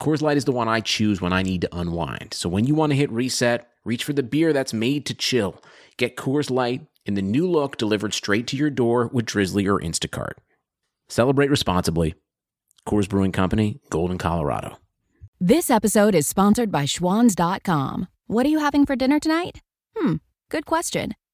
[0.00, 2.32] Coors Light is the one I choose when I need to unwind.
[2.32, 5.62] So when you want to hit reset, reach for the beer that's made to chill.
[5.98, 9.78] Get Coors Light in the new look delivered straight to your door with Drizzly or
[9.78, 10.34] Instacart.
[11.10, 12.14] Celebrate responsibly.
[12.88, 14.78] Coors Brewing Company, Golden, Colorado.
[15.38, 18.08] This episode is sponsored by Schwans.com.
[18.26, 19.60] What are you having for dinner tonight?
[19.96, 20.16] Hmm,
[20.48, 21.14] good question.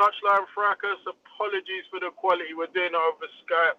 [0.00, 0.96] Touchline Fracas.
[1.04, 2.56] Apologies for the quality.
[2.56, 3.76] We're doing it over Skype.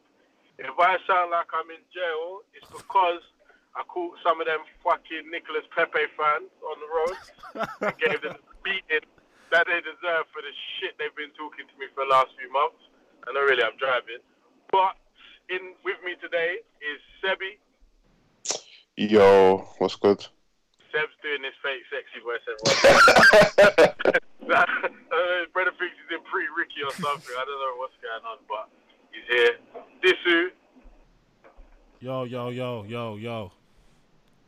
[0.62, 3.26] If I sound like I'm in jail, it's because
[3.74, 7.18] I caught some of them fucking Nicolas Pepe fans on the road
[7.90, 9.10] and gave them the beating
[9.50, 12.54] that they deserve for the shit they've been talking to me for the last few
[12.54, 12.78] months.
[13.26, 14.22] I know really I'm driving.
[14.70, 15.02] But
[15.50, 17.58] in with me today is Sebi.
[18.94, 20.22] Yo, what's good?
[20.92, 22.76] Seb's doing this fake sexy voice everyone.
[24.52, 27.36] uh, brother thinks he's in pretty Ricky or something.
[27.38, 28.68] I don't know what's going on, but
[29.12, 29.56] he's here.
[30.04, 30.52] Disu,
[32.02, 33.52] Yo, yo, yo, yo, yo.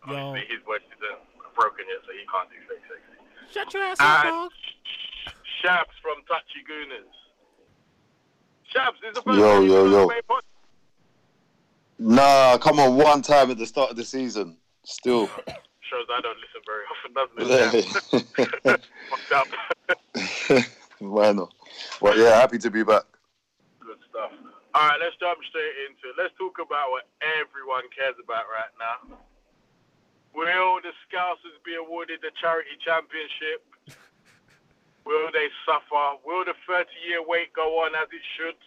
[0.07, 0.13] Yo.
[0.15, 1.19] obviously his voice isn't
[1.55, 3.53] broken yet, so he can't do fake sexy.
[3.53, 4.51] Shut your ass up, And dog.
[5.63, 7.13] Shabs from Touchy Gooners.
[8.73, 9.97] Shabs, this is the first Yo, time yo, you've yo.
[9.99, 10.43] done a main pod-
[11.99, 14.57] Nah, come on, one time at the start of the season.
[14.83, 15.29] Still.
[15.89, 17.39] Shows I don't listen very often, doesn't
[18.63, 18.79] it?
[19.09, 19.47] Fucked up.
[20.99, 21.53] Why not?
[21.99, 23.03] Well, yeah, happy to be back.
[23.79, 24.31] Good stuff.
[24.73, 26.15] All right, let's jump straight into it.
[26.17, 29.19] Let's talk about what everyone cares about right now.
[30.33, 33.61] Will the Scousers be awarded the charity championship?
[35.05, 36.17] Will they suffer?
[36.25, 38.57] Will the 30 year wait go on as it should?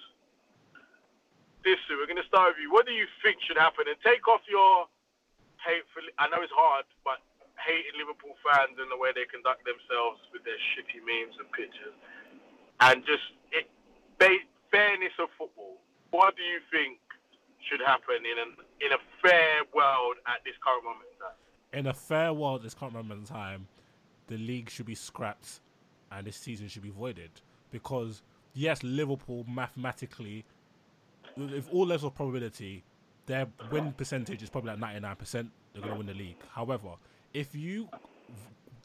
[1.65, 2.71] This, we're going to start with you.
[2.71, 3.91] What do you think should happen?
[3.91, 4.87] And take off your
[5.67, 7.19] hateful, I know it's hard, but
[7.59, 11.97] hating Liverpool fans and the way they conduct themselves with their shitty memes and pictures.
[12.81, 13.67] And just it,
[14.19, 15.83] ba- fairness of football.
[16.11, 16.99] What do you think
[17.69, 18.51] should happen in an
[18.81, 21.39] in a fair world at this current moment in time?
[21.73, 23.67] In a fair world, at this current moment in time,
[24.29, 25.61] the league should be scrapped
[26.13, 27.31] and this season should be voided.
[27.71, 28.23] Because,
[28.55, 30.45] yes, Liverpool mathematically,
[31.37, 32.85] with all levels of probability,
[33.27, 35.51] their win percentage is probably like 99%.
[35.73, 36.39] They're going to win the league.
[36.55, 36.95] However,
[37.35, 37.89] if you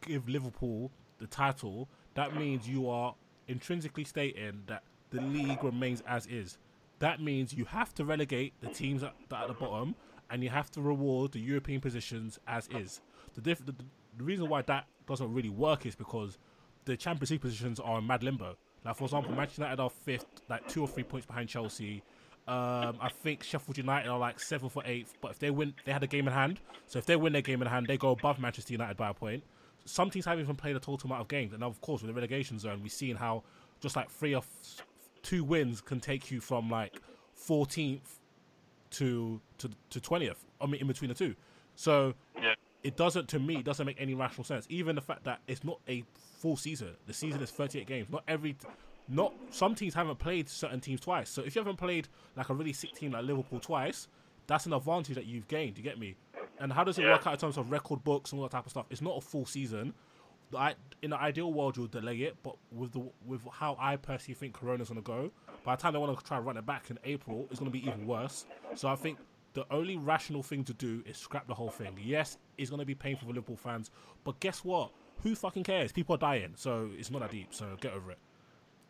[0.06, 3.16] give Liverpool the title, that means you are
[3.47, 6.57] intrinsically stating that the league remains as is.
[7.00, 9.96] That means you have to relegate the teams at, that are at the bottom,
[10.30, 13.01] and you have to reward the European positions as is.
[13.35, 13.74] The, diff- the,
[14.18, 16.38] the reason why that doesn't really work is because
[16.86, 18.56] the Champions League positions are in mad limbo.
[18.83, 22.04] Like for example, Manchester United are fifth, like two or three points behind Chelsea.
[22.47, 25.91] Um, I think Sheffield United are like seventh or eighth, but if they win, they
[25.93, 26.59] had a game in hand.
[26.88, 29.13] So if they win their game in hand, they go above Manchester United by a
[29.13, 29.43] point.
[29.85, 32.13] Some teams haven't even played a total amount of games, and of course, with the
[32.13, 33.43] relegation zone, we've seen how
[33.79, 34.85] just like three or f-
[35.23, 36.99] two wins can take you from like
[37.47, 38.19] 14th
[38.91, 40.38] to to to 20th.
[40.59, 41.35] I mean, in between the two.
[41.75, 42.53] So Yeah.
[42.83, 44.65] it doesn't to me it doesn't make any rational sense.
[44.69, 46.03] Even the fact that it's not a
[46.39, 46.95] full season.
[47.07, 48.09] The season is 38 games.
[48.09, 48.55] Not every
[49.12, 51.30] not some teams haven't played certain teams twice.
[51.30, 54.08] So if you haven't played like a really sick team like Liverpool twice,
[54.48, 55.78] that's an advantage that you've gained.
[55.78, 56.16] You get me?
[56.60, 57.12] And how does it Yeah.
[57.12, 58.86] work out in terms of record books and all that type of stuff?
[58.90, 59.94] It's not a full season.
[60.56, 64.36] I, in the ideal world, you'll delay it, but with the with how I personally
[64.36, 65.31] think Corona's gonna go,
[65.63, 67.72] by the time they want to try and run it back in April, it's gonna
[67.72, 68.46] be even worse.
[68.75, 69.18] So I think
[69.54, 71.98] the only rational thing to do is scrap the whole thing.
[72.02, 73.92] Yes, it's gonna be painful for Liverpool fans,
[74.25, 74.92] but guess what?
[75.24, 75.92] Who fucking cares?
[75.94, 77.54] People are dying, so it's not that deep.
[77.54, 78.19] So get over it.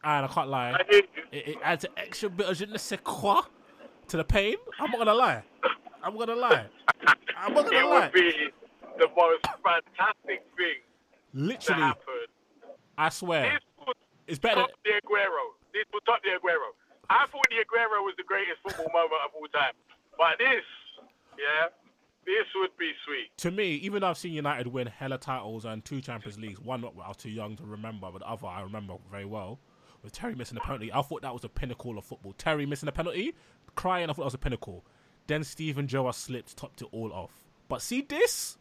[0.04, 3.00] And I can't lie, I it, it adds an extra bit of je ne sais
[3.04, 3.42] quoi
[4.08, 4.56] to the pain.
[4.80, 5.44] I'm not gonna lie.
[6.04, 6.66] I'm gonna lie.
[7.38, 8.00] I'm not gonna lie.
[8.06, 8.34] would be
[8.98, 10.82] the most fantastic thing
[11.34, 11.94] Literally.
[12.98, 13.96] I swear, This would
[14.28, 14.62] it's better.
[14.62, 15.54] top the Aguero.
[15.74, 16.72] This would top the Aguero.
[17.10, 19.74] I thought the Aguero was the greatest football moment of all time.
[20.18, 20.64] But this,
[21.38, 21.68] yeah,
[22.26, 23.36] this would be sweet.
[23.38, 26.84] To me, even though I've seen United win hella titles and two Champions Leagues, one
[26.84, 29.60] I was too young to remember, but the other I remember very well.
[30.04, 32.34] With Terry missing a penalty, I thought that was the pinnacle of football.
[32.38, 33.34] Terry missing a penalty,
[33.76, 34.84] crying, I thought that was a pinnacle.
[35.28, 37.32] Then Steven Gerrard slipped, topped it all off.
[37.70, 38.58] But see this?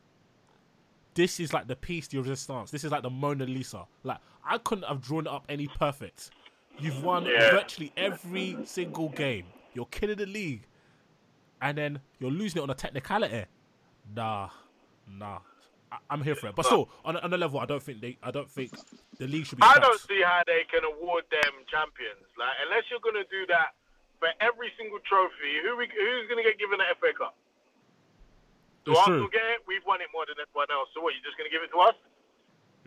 [1.14, 2.70] This is like the piece de resistance.
[2.70, 3.86] This is like the Mona Lisa.
[4.04, 6.30] Like I couldn't have drawn it up any perfect.
[6.78, 7.50] You've won Yeah.
[7.50, 9.46] virtually every single game.
[9.74, 10.62] You're killing the league,
[11.60, 13.44] and then you're losing it on a technicality.
[14.14, 14.50] Nah,
[15.08, 15.40] nah.
[15.92, 16.54] I, I'm here for it.
[16.54, 18.16] But still, on, a- on a level, I don't think they.
[18.22, 18.70] I don't think
[19.18, 19.64] the league should be.
[19.66, 22.24] I don't see how they can award them champions.
[22.38, 23.74] Like, unless you're going to do that
[24.18, 27.34] for every single trophy, who we, who's going to get given the FA Cup?
[28.84, 29.34] Do It's Arsenal true.
[29.34, 29.60] get it?
[29.68, 30.88] We've won it more than everyone else.
[30.96, 31.12] So what?
[31.12, 31.96] You're just going to give it to us?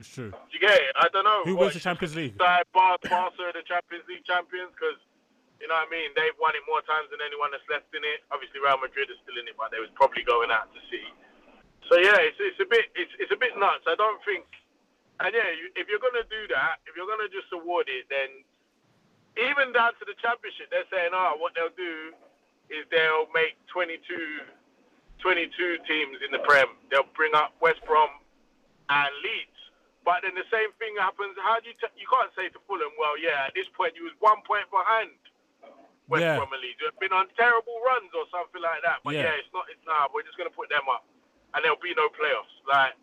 [0.01, 0.33] It's true.
[0.33, 0.89] Do you get it?
[0.97, 1.45] I don't know.
[1.45, 2.33] Who What, wins the Champions League?
[2.41, 4.97] Side Bar- Barca are the Champions League champions because
[5.61, 6.09] you know what I mean.
[6.17, 8.25] They've won it more times than anyone that's left in it.
[8.33, 11.05] Obviously, Real Madrid is still in it, but they was probably going out to see.
[11.89, 13.83] So yeah, it's it's a bit it's it's a bit nuts.
[13.87, 14.45] I don't think.
[15.19, 18.29] And yeah, you, if you're gonna do that, if you're gonna just award it, then
[19.37, 22.13] even down to the championship, they're saying, oh, what they'll do
[22.69, 23.97] is they'll make 22,
[25.21, 26.69] 22 teams in the Prem.
[26.93, 28.09] They'll bring up West Brom
[28.89, 29.57] and Leeds.
[30.05, 31.37] But then the same thing happens.
[31.39, 31.77] How do you?
[31.79, 34.67] T- you can't say to Fulham, well, yeah, at this point you was one point
[34.73, 35.13] behind
[36.11, 36.35] West Yeah.
[36.41, 36.81] Brom and Leeds.
[36.83, 38.99] You've been on terrible runs or something like that.
[39.05, 39.31] But Yeah.
[39.31, 39.65] yeah, it's not.
[39.71, 40.11] It's nah.
[40.11, 41.07] We're just gonna put them up,
[41.53, 42.53] and there'll be no playoffs.
[42.65, 42.93] Like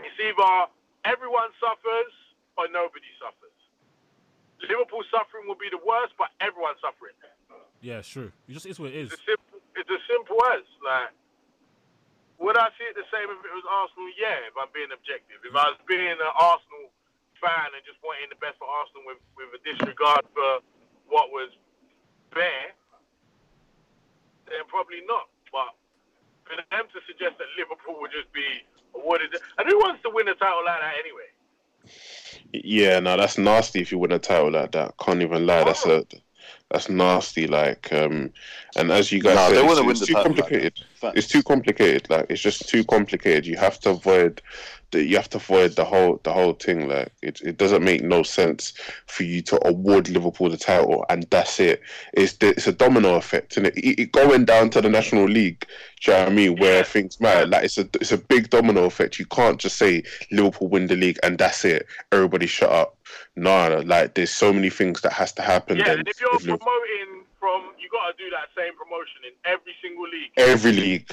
[0.00, 0.72] it's either
[1.04, 2.12] everyone suffers
[2.56, 3.54] or nobody suffers.
[4.64, 7.12] Liverpool suffering will be the worst, but everyone's suffering.
[7.84, 8.32] Yeah, it's true.
[8.48, 9.12] It just is what it is.
[9.12, 11.12] It's as simple, it's as simple as like.
[12.36, 14.12] Would I see it the same if it was Arsenal?
[14.20, 15.40] Yeah, if I'm being objective.
[15.40, 16.92] If I was being an Arsenal
[17.40, 20.60] fan and just wanting the best for Arsenal with, with a disregard for
[21.08, 21.48] what was
[22.36, 22.76] there,
[24.52, 25.32] then probably not.
[26.48, 28.46] But for them to suggest that Liverpool would just be
[28.94, 31.28] awarded, and who wants to win a title like that anyway?
[32.52, 34.94] Yeah, no, that's nasty if you win a title like that.
[34.98, 35.64] Can't even lie.
[35.64, 36.04] That's a
[36.70, 37.46] that's nasty.
[37.46, 38.32] Like, um,
[38.76, 40.72] and as you guys Nah, said, they it's, wouldn't win it's the too title like
[41.06, 41.24] complicated.
[41.24, 42.10] It's too complicated.
[42.10, 43.46] Like, it's just too complicated.
[43.46, 44.42] You have to avoid
[44.92, 46.88] the you have to avoid the whole the whole thing.
[46.88, 48.72] Like, it it doesn't make no sense
[49.06, 51.80] for you to award Liverpool the title and that's it.
[52.12, 55.26] It's the, it's a domino effect, and it, it, it going down to the National
[55.26, 55.66] League.
[56.02, 56.58] Do you know what I mean?
[56.58, 57.46] Where things matter.
[57.46, 59.18] Like, it's a it's a big domino effect.
[59.18, 61.86] You can't just say Liverpool win the league and that's it.
[62.12, 62.96] Everybody shut up.
[63.36, 65.76] No, no, like there's so many things that has to happen.
[65.76, 68.76] Yeah, then and if you're if Liverpool- promoting from, you got to do that same
[68.76, 70.32] promotion in every single league.
[70.36, 71.10] every league.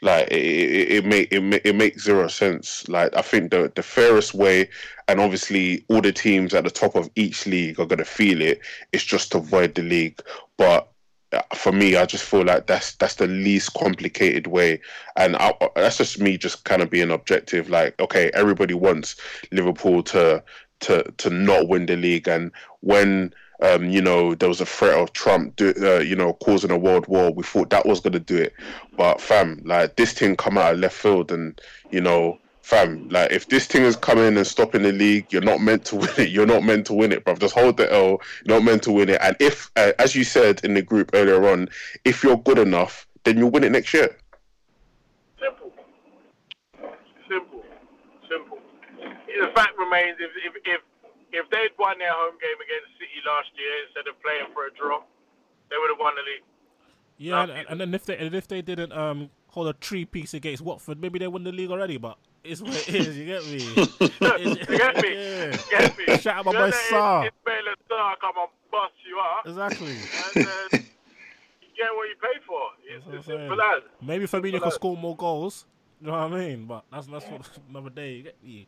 [0.00, 2.88] Like it, it, it make it, it makes zero sense.
[2.88, 4.68] Like I think the the fairest way,
[5.06, 8.58] and obviously all the teams at the top of each league are gonna feel it.
[8.58, 8.60] it.
[8.92, 10.20] Is just to avoid the league.
[10.56, 10.88] But
[11.32, 14.80] uh, for me, I just feel like that's that's the least complicated way,
[15.14, 17.70] and I, that's just me just kind of being objective.
[17.70, 19.14] Like okay, everybody wants
[19.52, 20.42] Liverpool to
[20.80, 23.32] to to not win the league, and when
[23.62, 26.78] um, you know, there was a threat of Trump, do, uh, you know, causing a
[26.78, 27.32] world war.
[27.32, 28.52] We thought that was going to do it,
[28.96, 31.58] but fam, like this thing come out of left field, and
[31.90, 35.60] you know, fam, like if this thing is coming and stopping the league, you're not
[35.60, 36.30] meant to win it.
[36.30, 37.38] You're not meant to win it, bruv.
[37.38, 38.20] Just hold the L.
[38.44, 39.20] You're not meant to win it.
[39.22, 41.68] And if, uh, as you said in the group earlier on,
[42.04, 44.16] if you're good enough, then you'll win it next year.
[45.40, 45.72] Simple.
[47.28, 47.62] Simple.
[48.28, 48.58] Simple.
[49.40, 50.80] The fact remains, if if if,
[51.32, 54.72] if they'd won their home game against City last year instead of playing for a
[54.72, 55.00] draw,
[55.70, 56.44] they would have won the league.
[57.18, 60.34] Yeah, and, and then if they and if they didn't um hold a three piece
[60.34, 61.96] against Watford, maybe they won the league already.
[61.98, 63.16] But it's what it is.
[63.16, 63.58] You get me?
[64.42, 65.14] You get me?
[65.14, 65.52] Yeah.
[65.52, 66.16] You get me?
[66.18, 67.28] Shout out my boy let Sarr.
[67.28, 69.92] Ismail Sarr come and bust you up, Exactly.
[69.92, 70.80] and then
[71.60, 72.62] you get what you pay for.
[72.84, 73.82] It's That's as simple as.
[74.00, 75.66] Maybe Fabinho But, could uh, score more goals.
[76.02, 76.66] You know what I mean?
[76.66, 78.10] But that's that's what, another day.
[78.18, 78.66] You get me?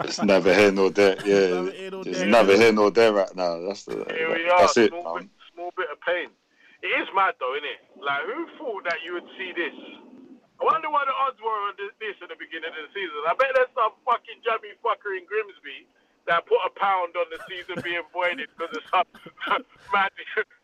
[0.00, 1.12] It's never here nor there.
[1.28, 2.26] Yeah, Neither here nor it's there.
[2.32, 3.60] neither here nor there right now.
[3.68, 4.64] That's the Here we are.
[4.64, 4.88] that's it.
[4.88, 5.28] small, man.
[5.28, 6.32] bit, small bit of pain.
[6.80, 7.80] it is mad though, isn't it?
[8.00, 9.76] Like, who thought that you would see this?
[10.56, 13.12] I wonder what the odds were on this, this at the beginning of the season.
[13.28, 15.84] I bet there's some fucking jammy fucker in Grimsby
[16.32, 19.08] that put a pound on the season being voided because of some
[19.92, 20.12] mad,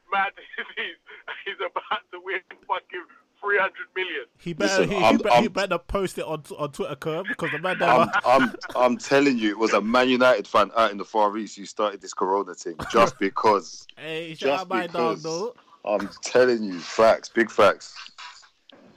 [0.08, 0.96] mad disease.
[1.44, 3.04] He's about to win fucking
[3.40, 4.24] 300 million.
[4.38, 6.96] He better, Listen, he, he, I'm- better, he I'm- better post it on on Twitter,
[6.96, 8.08] Curve, because the man I'm.
[8.24, 11.56] I'm, I'm telling you, it was a Man United fan out in the Far East
[11.56, 13.86] who started this Corona thing just because.
[13.96, 15.22] Hey, shout just out my dog because.
[15.22, 15.54] though.
[15.84, 17.94] I'm telling you, facts, big facts.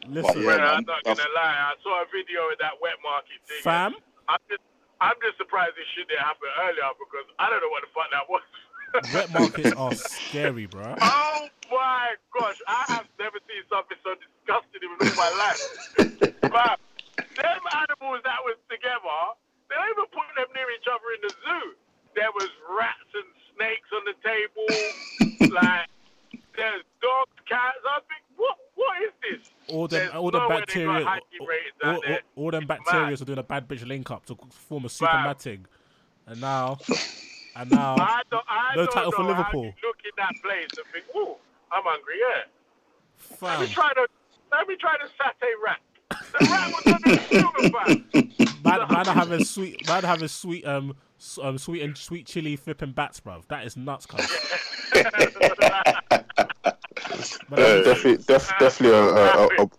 [0.07, 0.67] Listen, yeah, Well, man.
[0.67, 1.69] I'm not gonna lie.
[1.69, 3.61] I saw a video of that wet market thing.
[3.61, 3.93] fam.
[4.27, 4.61] I'm just,
[5.01, 8.09] I'm just surprised this shit didn't happen earlier because I don't know what the fuck
[8.11, 8.41] that was.
[9.13, 10.95] Wet markets are scary, bro.
[11.01, 15.61] Oh my gosh, I have never seen something so disgusting in all my life.
[16.41, 16.77] Fam,
[17.35, 19.19] them animals that was together,
[19.69, 21.65] they don't even put them near each other in the zoo.
[22.15, 25.87] There was rats and snakes on the table, like
[26.55, 27.77] there's dogs, cats.
[27.85, 29.49] I think, what, what is this?
[29.69, 31.05] All them, There's all the no way they got bacteria,
[31.83, 34.85] all, all, all, all them bacteria are doing a bad bitch link up to form
[34.85, 35.65] a super thing,
[36.25, 36.77] and now,
[37.59, 39.63] and now, I don't, I No don't title know for how Liverpool.
[39.65, 41.35] you look in that place and think, ooh,
[41.71, 42.43] I'm hungry, yeah.
[43.41, 44.07] Let me try to,
[44.51, 45.79] let me try to satay rat.
[46.09, 47.69] The rat was under the silver,
[48.63, 50.95] man, man having sweet, man are having sweet, um,
[51.41, 53.45] um, sweet and sweet chili flipping bats, bruv.
[53.47, 54.25] That is nuts, cuz.
[54.95, 55.03] Uh,
[57.83, 59.69] definitely, def, definitely a, a, a, a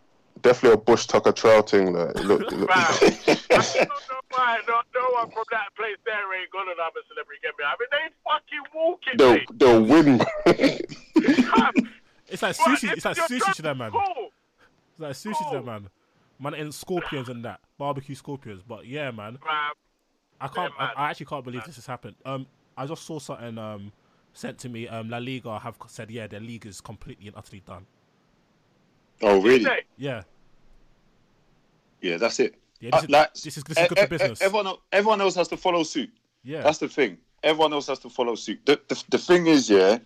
[0.42, 1.92] definitely a bush tucker trout thing.
[1.92, 2.70] Like, look, look.
[2.70, 3.37] Fam.
[3.50, 7.02] I don't know why no, no one from that place there ain't gonna have a
[7.08, 7.64] celebrity get me.
[7.64, 9.48] I mean, they fucking walking, they'll mate.
[9.58, 10.18] they'll win.
[11.44, 11.90] Fam,
[12.28, 12.92] it's like sushi.
[12.92, 13.90] It's like sushi to them, man.
[13.90, 14.30] Cool.
[14.92, 15.88] It's like sushi to them, man.
[16.38, 18.62] Man, and scorpions and that barbecue scorpions.
[18.66, 19.72] But yeah, man, Fam.
[20.40, 20.72] I can't.
[20.78, 20.94] Yeah, I, man.
[20.96, 22.16] I actually can't believe this has happened.
[22.24, 22.46] Um,
[22.76, 23.92] I just saw something um
[24.32, 24.88] sent to me.
[24.88, 27.86] Um, La Liga have said yeah, their league is completely and utterly done.
[29.22, 29.68] Oh, really?
[29.98, 30.22] Yeah,
[32.00, 32.54] Yeah, that's it.
[32.80, 32.90] Yeah.
[32.90, 34.42] This Uh, is like, this is, this is good e- for e- business.
[34.42, 36.10] Everyone, everyone else has to follow suit.
[36.42, 37.18] yeah, That's the thing.
[37.42, 38.60] Everyone else has to follow suit.
[38.66, 39.99] The, the, the thing is, yeah,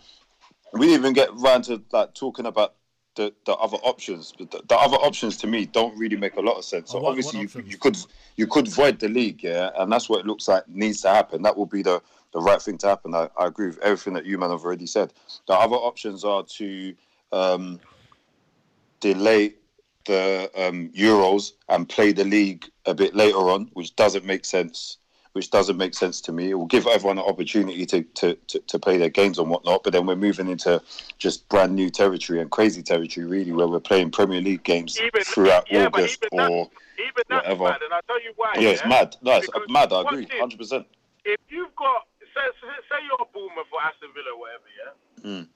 [0.73, 2.75] we even get round to like talking about
[3.17, 4.33] the, the other options.
[4.37, 6.91] But the, the other options to me don't really make a lot of sense.
[6.91, 7.97] So Oh, what- obviously, what you, you could
[8.37, 11.43] you could void the league, yeah, and that's what it looks like needs to happen.
[11.43, 12.03] That will be the
[12.33, 13.15] the right thing to happen.
[13.15, 15.13] I, I agree with everything that you man have already said.
[15.47, 16.95] The other options are to
[17.31, 17.79] um,
[19.01, 19.55] delay
[20.07, 24.99] the um, Euros and play the league a bit later on, which doesn't make sense.
[25.33, 26.51] Which doesn't make sense to me.
[26.51, 29.83] It will give everyone an opportunity to, to, to, to play their games and whatnot.
[29.83, 30.81] But then we're moving into
[31.19, 35.25] just brand new territory and crazy territory, really, where we're playing Premier League games Even-
[35.25, 36.71] throughout yeah, August that- or
[37.01, 37.65] even whatever.
[37.65, 38.55] mad, and I'll tell you why.
[38.61, 39.17] yeah, it's mad.
[39.23, 39.93] No, it's Because mad.
[39.93, 40.87] I agree, hundred percent.
[41.25, 45.29] if you've got say, say say you're a boomer for Aston Villa or whatever, yeah.
[45.43, 45.49] Mm.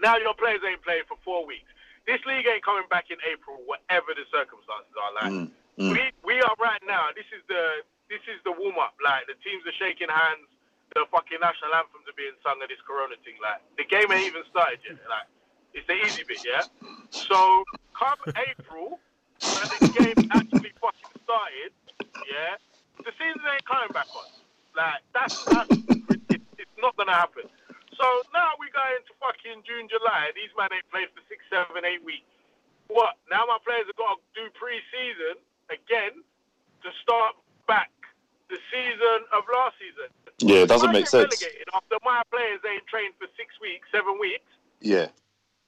[0.00, 1.68] Now your players ain't playing for four weeks.
[2.06, 5.12] This league ain't coming back in April, whatever the circumstances are.
[5.14, 5.90] Like Mm, mm.
[5.92, 7.10] we we are right now.
[7.14, 8.94] This is the this is the warm up.
[9.02, 10.46] Like the teams are shaking hands.
[10.94, 13.36] The fucking national anthems are being sung at this Corona thing.
[13.42, 14.96] Like the game ain't even started yet.
[15.10, 15.26] Like
[15.74, 16.62] it's the easy bit, yeah.
[17.10, 18.16] So come
[18.48, 18.98] April,
[19.42, 21.74] when the game actually fucking started,
[22.30, 22.54] yeah,
[23.02, 24.30] the season ain't coming back on.
[24.78, 25.74] Like that's that's
[26.30, 27.50] it, it's not gonna happen.
[27.96, 30.28] So now we go into fucking June, July.
[30.36, 32.28] These men ain't played for six, seven, eight weeks.
[32.88, 33.16] What?
[33.32, 35.40] Now my players have got to do pre-season
[35.72, 36.20] again
[36.84, 37.34] to start
[37.66, 37.90] back
[38.52, 40.12] the season of last season.
[40.56, 41.44] Yeah, it doesn't make sense.
[41.74, 44.48] After my players ain't trained for six weeks, seven weeks.
[44.80, 45.08] Yeah,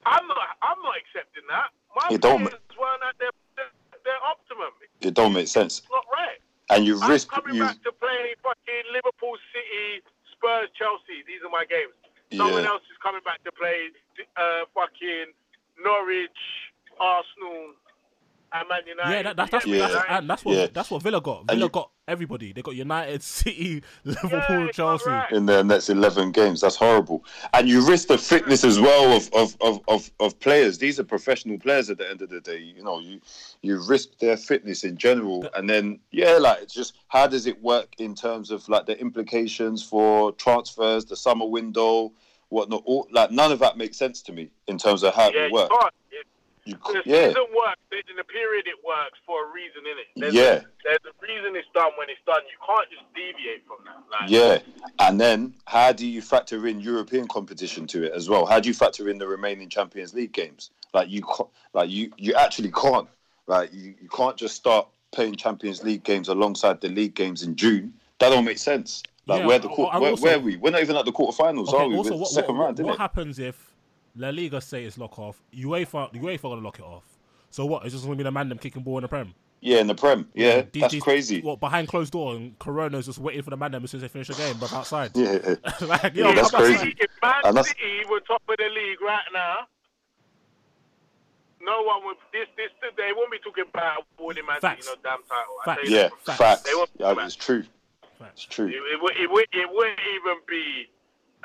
[0.07, 0.39] I'm not.
[0.63, 1.69] I'm not accepting that.
[1.97, 3.71] My It don't players weren't at their, their,
[4.05, 4.73] their optimum.
[5.01, 5.79] it don't make sense.
[5.81, 6.39] It's not right.
[6.71, 7.63] And you I'm risk coming you.
[7.65, 11.25] back to play fucking Liverpool City, Spurs, Chelsea.
[11.27, 11.93] These are my games.
[12.37, 12.69] Someone Yeah.
[12.77, 13.89] else is coming back to play
[14.37, 15.33] uh, fucking
[15.83, 16.41] Norwich,
[17.01, 17.73] Arsenal,
[18.53, 19.11] and Man United.
[19.11, 19.89] yeah, that, that, that's, Yeah.
[19.89, 20.67] that's, and that's what Yeah.
[20.73, 21.47] that's what Villa got.
[21.49, 22.53] Villa you- got everybody.
[22.53, 25.11] They got United, City, Liverpool, Yeah, Chelsea.
[25.11, 25.31] right.
[25.33, 26.61] in their next 11 games.
[26.63, 27.25] That's horrible.
[27.53, 30.79] And you risk the fitness as well of, of, of, of, of players.
[30.79, 32.59] These are professional players at the end of the day.
[32.59, 33.21] You know, you
[33.63, 35.49] you risk their fitness in general.
[35.55, 38.99] And then, yeah, like, it's just how does it work in terms of like the
[39.01, 42.13] implications for transfers, the summer window,
[42.49, 42.83] whatnot?
[42.87, 45.53] All, like, none of that makes sense to me in terms of how Yeah, it
[45.53, 45.75] works.
[46.77, 46.97] Can't.
[46.99, 49.83] It, You, the c- yeah, season works in the period it works for a reason,
[49.83, 50.21] innit?
[50.21, 50.43] There's Yeah.
[50.43, 52.41] A, there's a reason it's done when it's done.
[52.51, 53.97] You can't just deviate from that.
[54.11, 54.59] Like, Yeah,
[55.07, 58.47] and then how do you factor in European competition to it as well?
[58.47, 60.71] How do you factor in the remaining Champions League games?
[60.95, 61.23] Like you,
[61.75, 63.09] like you, you actually can't.
[63.47, 67.57] Like you, you can't just start playing Champions League games alongside the league games in
[67.57, 67.95] June.
[68.21, 69.03] That don't make sense.
[69.27, 70.57] Like Yeah, where the I- where, also- where are we?
[70.57, 71.97] We're not even at the quarterfinals, Okay, are we?
[71.97, 72.99] also, We're what, second what, round, what, isn't it?
[72.99, 73.68] happens if
[74.19, 75.41] La Liga say it's lock off.
[75.55, 77.05] UEFA, UEFA gonna lock it off.
[77.51, 77.85] So what?
[77.85, 79.35] It's just gonna be the man them kicking ball in the prem.
[79.61, 80.29] Yeah, in the Prem.
[80.35, 81.41] Yeah, These- that's these- crazy.
[81.41, 84.03] What behind closed door and Corona's just waiting for the man them as soon as
[84.03, 85.11] they finish the game, but outside.
[85.17, 86.95] Yeah, like, yo, Yeah, that's crazy.
[86.97, 89.67] If Man And that's- City were top of the league right now,
[91.61, 92.17] no one would.
[92.33, 94.87] This, this, they won't be talking about awarding Man Facts.
[94.87, 95.55] City no damn title.
[95.63, 95.83] I Facts.
[95.83, 96.39] tell you yeah, that for a fact.
[96.39, 96.63] facts.
[96.63, 97.63] They won't Yeah, it's true.
[98.19, 98.33] Facts.
[98.35, 98.67] It's true.
[98.69, 100.87] It, it, would- it, would- it wouldn't even be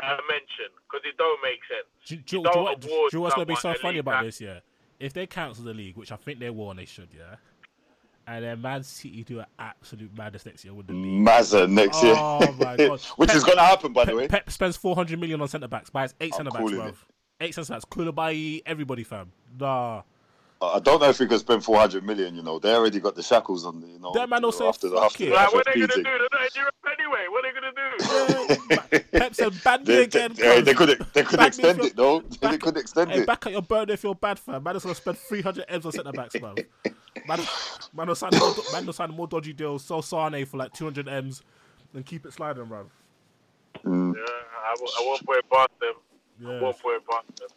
[0.02, 1.88] uh, mentioned because it don't make sense.
[2.06, 4.12] Do, do, do, don't do, what- do, award do what's gonna be so funny about
[4.14, 4.28] title.
[4.28, 4.42] this?
[4.42, 4.60] Yeah,
[5.00, 7.36] if they cancel the league, which I think they will and they should, yeah,
[8.28, 11.26] and then Man City do an absolute madness next year with the league.
[11.28, 12.16] Mazza next year.
[12.18, 13.00] Oh my God.
[13.18, 14.28] Which Pep- is going to happen, by the way.
[14.28, 16.96] Pep spends 400 million on centre backs, buys eight I'm centre backs, calling it.
[17.42, 19.32] Eight centre backs, Koulibaly, everybody, fam.
[19.60, 20.04] Nah.
[20.72, 22.60] I don't know if we could spend 400 million, you know.
[22.60, 24.12] They already got the shackles on, you know.
[24.14, 25.88] That man will say, after the, "Fuck after it." the Like, what are they gonna
[25.88, 25.94] do?
[25.96, 26.04] thing.
[26.04, 27.26] They're not in Europe anyway.
[27.30, 29.18] What are they gonna do?
[29.20, 30.34] Pep said, ban me They, they, again.
[30.34, 30.88] they, they cuz.
[30.88, 32.20] could they could extend it though.
[32.42, 33.26] They could extend Hey, it.
[33.26, 34.64] back at your burn if you're bad, fam.
[34.64, 36.64] Man is gonna spend 300 M's on centre backs, man.
[37.28, 37.40] Man,
[37.96, 41.08] man will sign more, man will sign more dodgy deals, sell Sane for like 200
[41.08, 41.42] M's,
[41.94, 42.86] and keep it sliding, bro.
[43.86, 44.14] Mm.
[44.16, 45.94] Yeah, I, w- I won't put it past them.
[46.46, 46.62] I Yeah.
[46.62, 47.48] won't put it past them.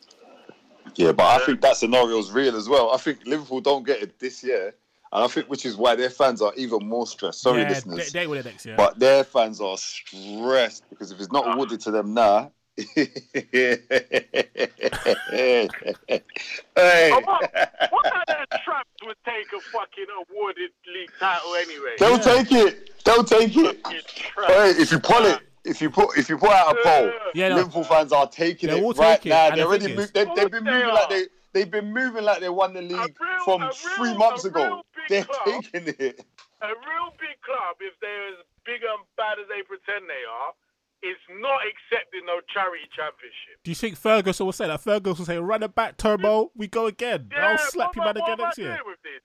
[0.97, 2.93] Yeah, but I think that scenario is real as well.
[2.93, 4.75] I think Liverpool don't get it this year,
[5.13, 7.41] and I think which is why their fans are even more stressed.
[7.43, 8.77] Sorry, yeah, listeners, They, they will next year.
[8.77, 11.53] but their fans are stressed because if it's not ah.
[11.53, 12.51] awarded to them now.
[12.95, 13.09] hey.
[16.75, 17.55] But what,
[17.91, 21.95] what kind of traps would take a fucking awarded league title anyway?
[21.99, 23.03] They'll take it.
[23.03, 23.81] They'll take it.
[24.47, 27.49] Hey, if you pull it, if you put if you put out a poll, Yeah,
[27.51, 27.57] no.
[27.57, 29.47] Liverpool fans are taking They it will right take now.
[29.49, 30.07] and They the already thing moved.
[30.09, 32.49] is- They, Of they've been course they moving like they they've been moving like they
[32.49, 34.83] won the league real- from a three real- months ago.
[35.09, 35.63] They're club.
[35.63, 36.25] taking it.
[36.63, 40.53] a real big club, if they're as big and bad as they pretend they are,
[41.09, 43.63] is not accepting no charity championship.
[43.65, 44.81] Do you think Ferguson will say that?
[44.81, 47.31] Ferguson will say, run it back, Turbo, we go again.
[47.37, 48.79] I'll slap you man again next year.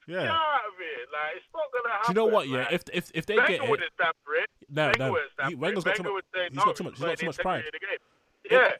[0.08, 0.22] Yeah.
[0.22, 1.06] Get out of here.
[1.12, 2.14] Like, it's not going to happen.
[2.14, 2.68] Do you know what, yeah?
[2.72, 4.50] If if if they Wenger get it, wouldn't stand for it.
[4.70, 5.50] No, Wenger no.
[5.50, 6.24] He, Wenger's got too much.
[6.34, 6.94] He's no, got too much.
[6.94, 7.66] He's got too much pride.
[7.66, 8.62] integrity of the game.
[8.62, 8.72] Yeah.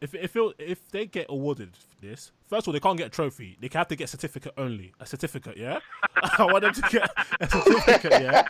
[0.00, 3.10] If if it, if they get awarded this, first of all, they can't get a
[3.10, 3.56] trophy.
[3.60, 4.92] They have to get certificate only.
[5.00, 5.80] A certificate, yeah.
[6.38, 7.10] I want them to get
[7.40, 8.42] a certificate, yeah,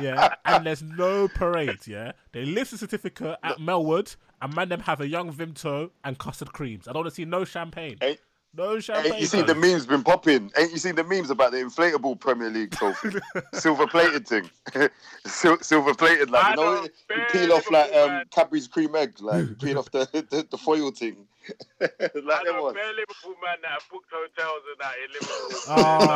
[0.00, 0.34] yeah.
[0.44, 2.12] And there's no parade, yeah.
[2.32, 6.52] They lift the certificate at Melwood, and man them have a young Vimto and custard
[6.52, 6.86] creams.
[6.86, 7.96] I don't want to see no champagne.
[8.02, 8.20] Ain't,
[8.58, 9.12] No champagne.
[9.12, 10.50] ain't you seen the memes been popping?
[10.58, 13.10] Ain't you seen the memes about the inflatable Premier League trophy,
[13.54, 14.50] silver plated thing,
[15.24, 18.22] Sil- silver plated like I you know you peel off like Liverpool, um.
[18.32, 21.28] Cadbury's cream egg, like peel off the, the the foil thing,
[21.80, 22.74] like I that know one.
[22.74, 25.62] bare Liverpool man that have booked hotels and that in Liverpool.
[25.68, 26.08] Oh,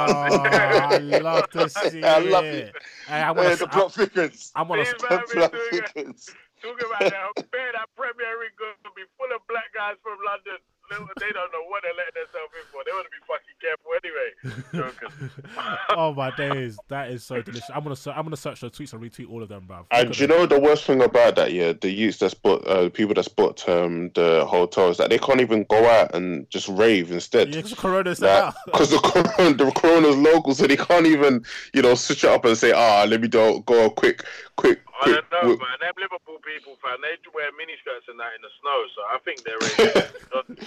[0.83, 2.55] I love to see I love it.
[2.55, 2.75] it.
[3.07, 3.73] Hey, I Yeah, want the to.
[3.73, 4.51] plot thickens.
[4.57, 5.07] I want These to.
[5.07, 5.91] man The be plot doing it.
[5.95, 6.35] thickens.
[6.61, 10.19] Talking about that, bear that Premier League going to be full of black guys from
[10.27, 10.59] London.
[10.93, 12.85] They, they don't know what they're letting themselves in for.
[12.85, 14.29] They want to be fucking careful anyway.
[15.97, 17.71] Oh my days, that is so delicious.
[17.73, 19.85] I'm gonna I'm gonna search those tweets and retweet all of them, bruv.
[19.91, 23.15] And you know the worst thing about that, yeah, the youths that's bought, uh, people
[23.15, 27.49] that's bought um, the hotels, that they can't even go out and just rave instead.
[27.49, 28.53] yeah, because Corona's still.
[28.67, 32.45] Because the corona, the corona's local, so they can't even, you know, switch it up
[32.45, 34.25] and say, ah, let me do, go a quick,
[34.57, 35.79] quick, I don't know, quick- man.
[35.81, 39.43] Them Liverpool people, fam, they wear miniskirts and that in the snow, so I think
[39.43, 40.57] they're ready.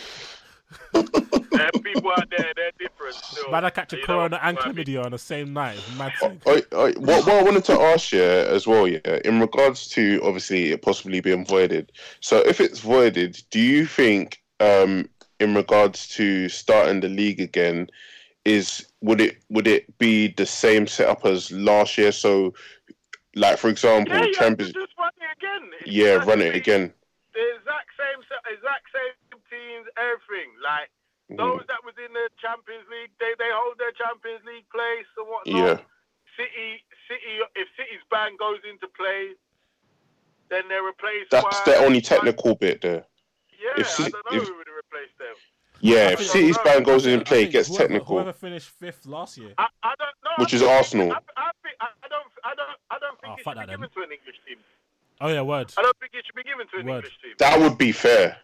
[0.93, 3.51] Them people out there, they're different still.
[3.51, 5.79] Man, I catch a You know Corona and what chlamydia on the same night.
[5.97, 6.41] Mad thing.
[6.45, 10.19] I, I, what, what I wanted to ask you as well, yeah, in regards to
[10.23, 11.91] obviously it possibly being voided.
[12.19, 15.07] So if it's voided, do you think, um,
[15.39, 17.89] in regards to starting the league again,
[18.43, 22.11] is would it would it be the same setup as last year?
[22.11, 22.53] So,
[23.35, 25.63] like for example, Yeah, you have to Champions, just run it again.
[25.81, 26.93] It's yeah, run it again.
[27.33, 28.19] The exact same,
[28.51, 30.51] exact same teams, everything.
[30.63, 30.89] Like
[31.25, 31.37] Mm.
[31.37, 35.25] those that was in the Champions League, they they hold their Champions League place and
[35.27, 35.57] whatnot.
[35.57, 35.77] Yeah.
[36.37, 37.41] City, City.
[37.55, 39.33] If City's ban goes into play,
[40.49, 41.31] then they're replaced.
[41.31, 43.05] That's by, the only by- technical bit there.
[43.57, 45.33] Yeah, if I don't know if- who would replace them.
[45.81, 48.15] Yeah, if City's ban goes I in play, it gets whoever, technical.
[48.17, 49.53] Whoever finished fifth last year.
[49.57, 50.31] I, I don't know.
[50.37, 51.11] Which I is don't Arsenal.
[51.11, 52.25] I, I, think, I don't.
[52.45, 52.77] I don't.
[52.91, 53.79] I don't think Oh, it fuck should that be then.
[53.81, 54.57] given to an English team.
[55.21, 55.73] Oh yeah, word.
[55.77, 56.95] I don't think it should be given to an Word.
[57.03, 57.33] English team.
[57.39, 58.37] That would be fair.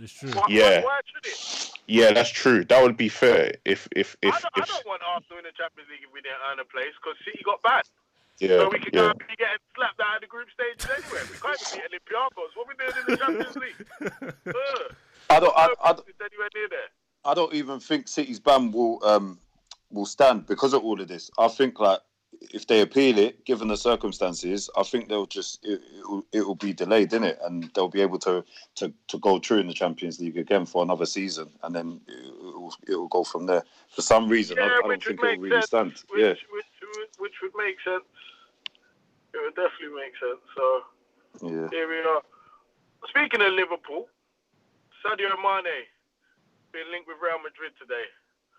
[0.00, 0.30] It's true.
[0.30, 0.80] Why, Yeah.
[0.82, 1.70] Why, why should it?
[1.86, 2.64] Yeah, that's true.
[2.64, 3.54] That would be fair.
[3.64, 6.20] If if I, if don't, I don't want Arsenal in the Champions League if we
[6.22, 7.84] didn't earn a place because City got bad.
[8.40, 9.12] yeah so we could go yeah.
[9.14, 11.22] be getting slapped out of the group stages anyway.
[11.30, 12.50] We can't even beat Olympiacos.
[12.56, 13.80] What we doing in the Champions League?
[14.48, 14.94] Ugh.
[15.30, 15.54] I don't.
[15.56, 16.90] I, No I, business anywhere near there.
[17.24, 19.38] I don't even think City's ban will um
[19.92, 21.30] will stand because of all of this.
[21.38, 22.00] I think like
[22.52, 26.54] if they appeal it, given the circumstances, I think they'll just it, will it will
[26.54, 28.44] be delayed, in it, and they'll be able to,
[28.76, 32.32] to to go through in the Champions League again for another season, and then it
[32.42, 33.62] will, it will go from there.
[33.88, 35.66] For some reason, Yeah, I, I don't think would it will really sense.
[35.66, 35.92] stand.
[36.10, 36.66] Which, yeah, which,
[36.96, 38.04] which, which would make sense.
[39.34, 40.42] It would definitely make sense.
[40.56, 40.64] So
[41.42, 41.68] yeah.
[41.70, 42.22] here we are.
[43.08, 44.06] Speaking of Liverpool,
[45.02, 45.84] Sadio Mane
[46.72, 48.06] being linked with Real Madrid today.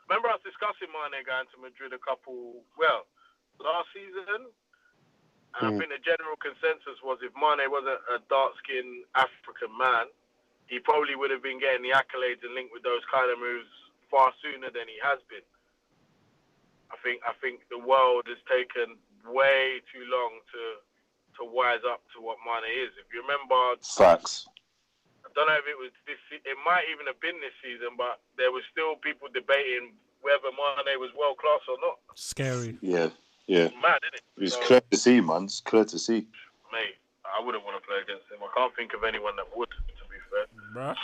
[0.07, 3.09] Remember us discussing Mane going to Madrid a couple, well,
[3.59, 4.51] last season?
[5.55, 5.77] And I Mm.
[5.79, 10.07] think the general consensus was if Mane wasn't a dark-skinned African man,
[10.67, 13.69] he probably would have been getting the accolades and linked with those kind of moves
[14.09, 15.45] far sooner than he has been.
[16.91, 20.81] I think I think the world has taken way too long to
[21.37, 22.91] to wise up to what Mane is.
[22.97, 24.47] If you remember, Facts.
[25.25, 26.19] I don't know if it was this.
[26.31, 30.99] It might even have been this season, but there was still people debating whether Mane
[30.99, 31.99] was world class or not.
[32.15, 32.77] Scary.
[32.81, 33.09] Yeah,
[33.47, 33.69] yeah.
[33.81, 34.21] Mad, isn't it?
[34.37, 35.43] It's So, clear to see, man.
[35.45, 36.27] It's clear to see.
[36.71, 38.39] mate, I wouldn't want to play against him.
[38.43, 39.69] I can't think of anyone that would.
[39.69, 39.75] To
[40.09, 40.45] be fair.
[40.75, 40.95] Bruh.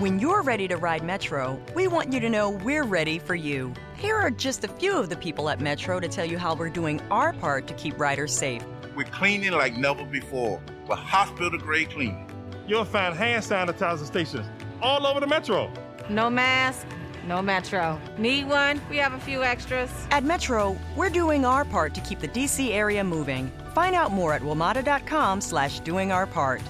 [0.00, 3.74] When you're ready to ride Metro, we want you to know we're ready for you.
[3.96, 6.70] Here are just a few of the people at Metro to tell you how we're
[6.70, 8.64] doing our part to keep riders safe.
[8.96, 12.26] We're cleaning like never before with hospital grade cleaning.
[12.66, 14.46] You'll find hand sanitizer stations
[14.80, 15.70] all over the metro.
[16.08, 16.86] No mask,
[17.24, 18.00] no metro.
[18.18, 18.80] Need one?
[18.90, 19.90] We have a few extras.
[20.10, 23.50] At Metro, we're doing our part to keep the DC area moving.
[23.74, 26.62] Find out more at WMATA.com slash doing our part.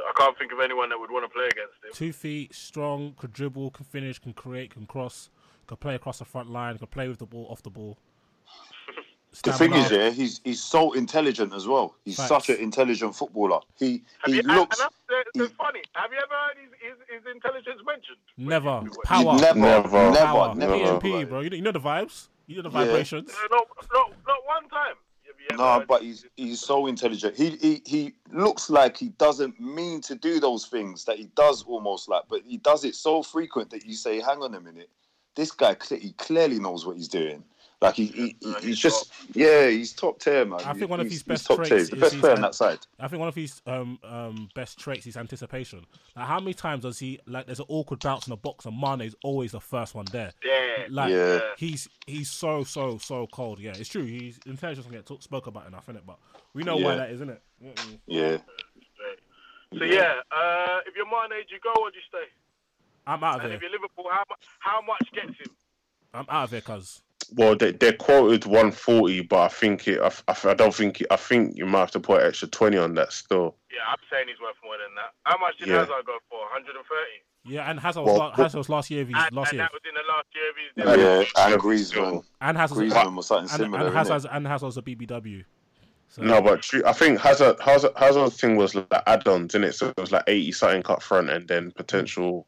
[0.00, 1.90] I can't think of anyone that would want to play against him.
[1.94, 5.30] Two feet, strong, can dribble, can finish, can create, can cross,
[5.66, 7.96] can play across the front line, can play with the ball, off the ball.
[9.42, 9.84] The thing Stamina.
[9.84, 11.94] is, yeah, he's he's so intelligent as well.
[12.04, 12.28] He's Facts.
[12.28, 13.60] such an intelligent footballer.
[13.78, 14.80] He Have he you, looks.
[14.80, 15.82] and that's the, the he- funny.
[15.94, 16.70] Have you ever heard his,
[17.08, 18.18] his, his intelligence mentioned?
[18.36, 18.82] Never.
[19.04, 19.36] Power.
[19.40, 20.10] Never, Never.
[20.10, 20.54] never, Power.
[20.56, 20.74] never.
[20.74, 21.40] PMP, bro.
[21.40, 22.26] You know, you know the vibes.
[22.48, 22.84] You know the Yeah.
[22.86, 23.30] vibrations.
[23.30, 23.58] Uh, no,
[23.94, 24.96] no, not one time.
[25.24, 27.36] Have you ever No, heard but he's he's so intelligent.
[27.36, 31.62] He he he looks like he doesn't mean to do those things that he does
[31.62, 34.90] almost like, but he does it so frequent that you say, "Hang on a minute,
[35.36, 37.44] this guy he clearly knows what he's doing."
[37.82, 40.60] Like he, he, he he's he's just yeah, he's top tier, man.
[40.66, 41.64] I think one of He's- his best top tier.
[41.66, 42.78] traits He's the is best his player on that side.
[42.98, 45.86] I think one of his um, um, best traits is anticipation.
[46.14, 47.46] Like how many times does he like?
[47.46, 50.32] There's an awkward bounce in the box, and Mane is always the first one there.
[50.44, 50.84] Yeah.
[50.90, 51.40] Like Yeah.
[51.56, 53.58] he's he's so so so cold.
[53.60, 54.04] Yeah, it's true.
[54.04, 56.02] He's intelligence can get talk, spoke about enough, innit?
[56.06, 56.18] But
[56.52, 56.96] we know why Yeah.
[56.96, 57.38] that is, innit?
[57.64, 57.98] Mm-mm.
[58.06, 58.36] Yeah,
[59.78, 62.28] So yeah, uh, if you're Mane, do you go or do you stay?
[63.06, 63.56] I'm out of And here.
[63.56, 65.54] if you're Liverpool, how much how much gets him?
[66.12, 67.00] I'm out of here, cuz.
[67.32, 70.00] Well, they they're quoted 140, but I think it.
[70.00, 72.76] I, I, I don't think it, I think you might have to put extra 20
[72.76, 73.56] on that still.
[73.70, 75.12] Yeah, I'm saying he's worth more than that.
[75.24, 75.78] How much did Yeah.
[75.80, 76.38] Hazard go for?
[76.40, 76.84] 130.
[77.44, 79.58] Yeah, and Hazard Well, was, la- but- was last year of his And, last and
[79.58, 81.52] year, that was in the last year of his yeah, Yeah.
[81.52, 83.78] and Griezmann, and Hazard's Griezmann was something and, similar.
[83.86, 83.96] and innit?
[83.96, 85.44] Hazard's and Hazard's a BBW.
[86.08, 89.88] So, No, but I think Hazard Hazard Hazard's thing was like add-ons in it, so
[89.88, 92.46] it was like 80 something up front, and then potential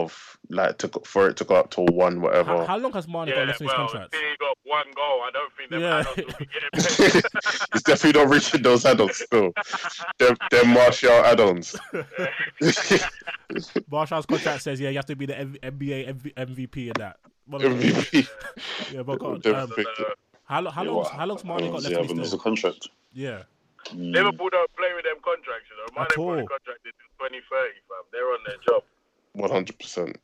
[0.00, 2.58] of, of like to for it to go up to one whatever.
[2.58, 4.14] how, how long has Mane Yeah, got left in his well, contract?
[4.14, 5.22] he got one goal.
[5.22, 5.98] I don't think them Yeah.
[6.00, 7.24] add-ons will be getting paid.
[7.74, 9.52] it's definitely not reaching those add-ons still.
[10.18, 11.76] They're, they're Martial add-ons.
[13.90, 17.16] Martial's contract says yeah, you have to be the M- NBA MV- MVP in that.
[17.46, 18.28] One MVP.
[18.92, 19.70] Yeah, but God, They're um,
[20.44, 22.88] how lo- how Yeah, long what- how long's Mane got left but in his contract.
[23.12, 23.42] Yeah,
[23.94, 25.88] Liverpool don't play with them contracts, you know.
[25.96, 27.42] Mane At got a contract until 2030,
[27.88, 28.04] fam.
[28.12, 28.82] They're on their job.
[29.36, 29.96] 100%.
[29.96, 30.14] They're on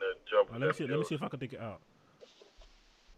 [0.00, 0.46] their job.
[0.54, 0.86] Uh, let me see.
[0.86, 1.80] Let me see if I can dig it out.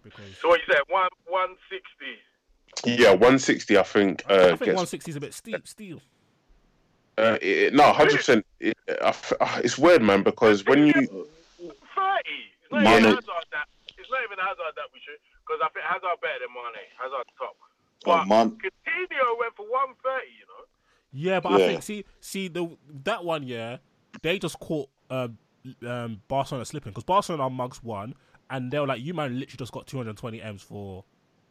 [0.02, 0.82] Because So what you said?
[0.88, 3.00] One one sixty.
[3.02, 5.66] Yeah, 160 I think I uh, think gets 160 is a bit steep.
[5.68, 6.00] Still,
[7.16, 8.42] uh, it, no 100%.
[8.58, 9.12] It, uh,
[9.62, 12.50] it's weird, man, because when you Thirty.
[12.62, 13.66] It's not Mane- even Hazard that.
[13.96, 15.20] It's not even Hazard that we should.
[15.46, 16.84] Because I think Hazard better than Mane.
[17.00, 17.56] Hazard top.
[17.60, 18.50] Oh, But man.
[18.50, 20.32] Coutinho went for one thirty.
[20.38, 20.64] You know.
[21.12, 23.78] yeah, but I think see see the that one yeah,
[24.22, 25.38] they just caught um,
[25.86, 28.14] um, Barcelona slipping because Barcelona mugs one,
[28.50, 31.04] and they were like, you man literally just got 220 m's for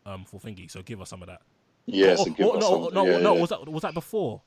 [0.05, 1.41] um for thingy, so give us some of that.
[1.85, 3.41] Yeah, Oh, so oh, no, no, yeah, no, yeah.
[3.41, 4.41] was that was that before?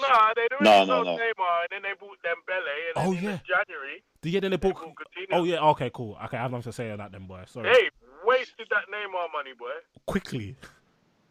[0.00, 1.16] Nah, they already No, no, no.
[1.16, 3.30] Neymar, and then they bought Dembele, and Oh, then yeah.
[3.32, 4.74] in January The year then they book.
[4.74, 5.32] bought Coutinho.
[5.32, 6.18] Oh yeah, okay, cool.
[6.24, 7.42] Okay, I have nothing to say on that then, boy.
[7.46, 7.68] Sorry.
[7.68, 7.88] Hey,
[8.24, 9.70] wasted that Neymar money, boy.
[10.06, 10.56] Quickly.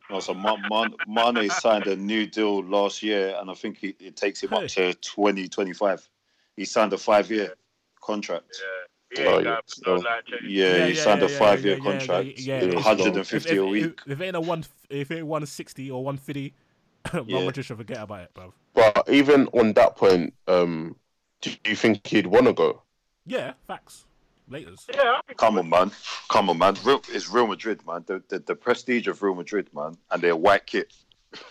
[0.09, 3.95] No, so Man, Man, Mane signed a new deal last year, and I think he,
[3.99, 6.09] it takes him up to 2025.
[6.59, 7.53] He signed a five-year
[8.01, 8.47] contract.
[8.51, 9.21] Yeah.
[9.23, 10.41] He Oh, ain't yeah, got so- no life change.
[10.43, 12.75] Yeah, Yeah, he yeah, signed yeah, a five-year yeah, yeah, contract, yeah, yeah, yeah.
[12.75, 13.85] 150 if, a week.
[14.05, 16.53] If, if it ain't a one, if it ain't 160 or 150,
[17.13, 17.21] Yeah.
[17.37, 18.53] Real Madrid should forget about it, bro.
[18.73, 20.97] But even on that point, um,
[21.41, 22.81] do you think he'd want to go?
[23.25, 24.05] Yeah, facts.
[24.51, 24.85] Laters.
[24.93, 25.91] Yeah, Come on, man.
[26.27, 26.75] Come on, man.
[26.83, 28.03] Real, it's Real Madrid, man.
[28.05, 30.91] The, the the prestige of Real Madrid, man, and their white kit.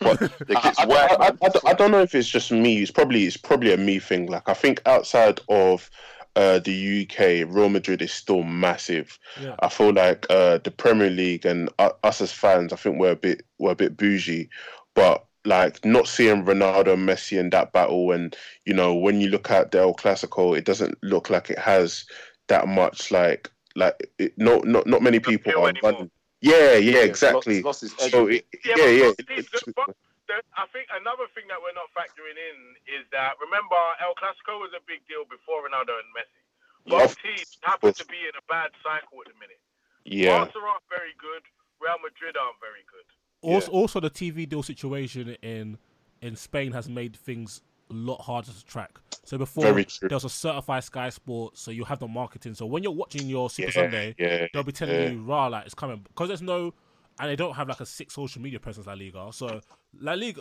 [0.01, 0.23] What
[0.57, 1.11] I, I, white.
[1.13, 1.27] I.
[1.43, 2.83] I, I don't- know if it's just me.
[2.83, 4.27] It's probably it's probably a me thing.
[4.27, 5.89] Like I think outside of
[6.37, 9.19] uh, the UK, Real Madrid is still massive.
[9.41, 9.55] Yeah.
[9.61, 13.13] I feel like uh, the Premier League and u- us as fans, I think we're
[13.13, 14.49] a bit we're a bit bougie,
[14.95, 18.37] but like not seeing Ronaldo and Messi in that battle, and
[18.67, 22.05] you know when you look at the El Clasico, it doesn't look like it has
[22.49, 26.11] that much like like it, not not not many people are running.
[26.41, 27.63] Yeah, yeah, it's lost- exactly.
[27.63, 28.11] lost.
[28.11, 29.13] So it, Yeah, yeah, yeah.
[29.17, 29.97] but see, the- but
[30.29, 34.61] the- I think another thing that we're not factoring in is that remember El Clasico
[34.61, 36.39] was a big deal before Ronaldo and Messi.
[36.85, 39.59] Yeah, Both of teams happen to be in a bad cycle at the minute.
[40.05, 40.39] Yeah.
[40.39, 41.43] Barca aren't very good.
[41.81, 43.05] Real Madrid aren't very good.
[43.43, 45.79] Also, also the TV deal situation in
[46.23, 49.01] in Spain has made things a lot harder to track.
[49.25, 52.55] So before there was a certified Sky Sports, so you have the marketing.
[52.55, 55.11] So when you're watching your Super Yeah, Sunday, yeah, they'll be telling yeah.
[55.11, 56.73] you, "Rah, like it's coming," because there's no,
[57.21, 59.29] and they don't have like a six social media presence La Liga.
[59.33, 59.61] So
[60.01, 60.41] La Liga,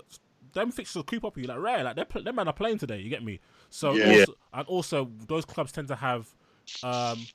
[0.54, 3.00] them fixtures creep up on you like rare, like they're them man are playing today.
[3.00, 3.42] You get me?
[3.70, 6.34] So also, and also those clubs tend to have
[6.82, 7.28] um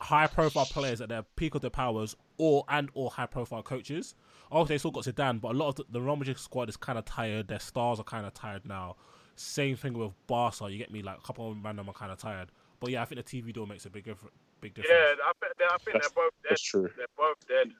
[0.00, 4.14] high profile players at their peak of their powers or and or high profile coaches.
[4.52, 6.76] Obviously, they still got Zidane, but a lot of the, the Real Madrid squad is
[6.76, 7.48] kind of tired.
[7.48, 8.96] Their stars are kind of tired now.
[9.36, 10.70] Same thing with Barca.
[10.70, 11.02] You get me?
[11.02, 12.48] Like a couple of random are kind of tired.
[12.80, 14.34] But yeah, I think the TV deal makes a big difference.
[14.60, 14.94] Big difference.
[14.98, 16.50] Yeah, I, bet- I think That's- they're both dead.
[16.50, 16.90] that's true.
[16.96, 17.72] They're both dead.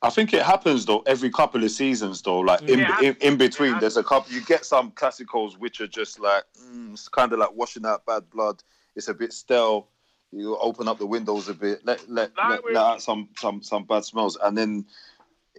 [0.00, 2.38] I think it happens though every couple of seasons though.
[2.38, 3.00] Like in Yeah.
[3.00, 3.80] in, in between, Yeah.
[3.80, 4.32] there's a couple.
[4.32, 8.06] You get some classicals which are just like mm, it's kind of like washing out
[8.06, 8.62] bad blood.
[8.94, 9.88] It's a bit stale.
[10.30, 13.28] You open up the windows a bit, let let Like let, with- let out some
[13.36, 14.86] some some bad smells, and then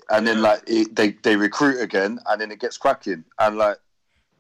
[0.10, 3.26] and then like it, they they recruit again, and then it gets cracking.
[3.40, 3.78] And like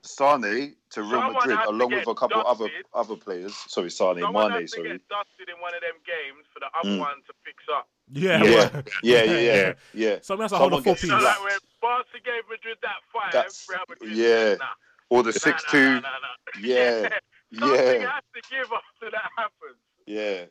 [0.08, 2.86] Sane to Real Someone Madrid, along with a couple other dusted.
[2.93, 3.56] other players.
[3.56, 4.62] Sorry, Sane, Someone Mane.
[4.62, 4.89] has to Sorry.
[4.89, 7.00] get dusted in one of them games for the other Mm.
[7.00, 7.88] one to fix up.
[8.12, 10.20] Yeah, Yeah, well, yeah, yeah, yeah, yeah.
[10.22, 11.10] Someone has to hold a Someone four piece.
[11.10, 14.26] So like when Barca gave Madrid that five, That's- Real Madrid yeah.
[14.52, 14.65] said, nah,
[15.10, 15.89] Or the nah, six nah, two.
[15.96, 16.60] nah, nah, nah.
[16.62, 17.02] Yeah,
[17.60, 18.12] Something yeah.
[18.12, 19.78] has to give after that happens.
[20.06, 20.46] Yeah.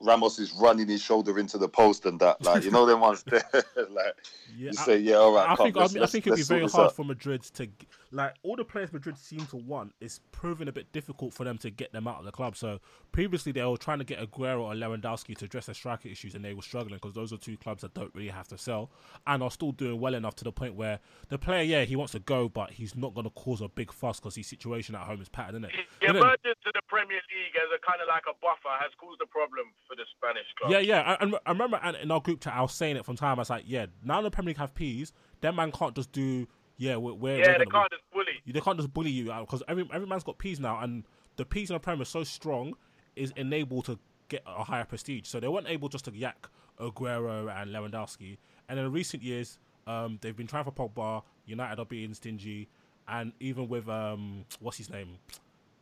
[0.00, 3.22] Ramos is running his shoulder into the post and that, like you know, them ones
[3.22, 3.42] there.
[3.54, 4.14] like
[4.54, 5.48] Yeah, you I- say, yeah, all right.
[5.48, 6.96] I come, think let's- I, mean, I let's- think it'd be very hard out.
[6.96, 7.72] for Madrid to g-
[8.14, 9.92] like all the players Madrid seem to want.
[10.00, 12.56] is proving a bit difficult for them to get them out of the club.
[12.56, 12.80] So
[13.12, 16.44] previously they were trying to get Aguero or Lewandowski to address their striker issues, and
[16.44, 18.90] they were struggling because those are two clubs that don't really have to sell
[19.26, 22.12] and are still doing well enough to the point where the player, yeah, he wants
[22.12, 25.02] to go, but he's not going to cause a big fuss because his situation at
[25.02, 25.86] home is patterned, isn't it?
[26.00, 28.92] The And emergence to the Premier League as a kind of like a buffer has
[28.98, 30.70] caused a problem for the Spanish club.
[30.72, 31.16] Yeah, yeah.
[31.20, 33.38] I, I- I remember in our group chat, I was saying it from time.
[33.38, 35.12] I was like, yeah, now the Premier League have peas.
[35.40, 38.40] That man can't just do, yeah, we're Yeah, they can't just bully.
[38.46, 41.04] they can't just bully you out because every every man's got peas now, and
[41.36, 42.74] the peas in the Premier is so strong
[43.16, 45.26] is enabled to get a higher prestige.
[45.26, 46.48] So they weren't able just to yak
[46.80, 48.38] Aguero and Lewandowski.
[48.68, 51.22] And in recent years, um, they've been trying for Pogba.
[51.46, 52.68] United are being stingy,
[53.06, 55.18] and even with um, what's his name,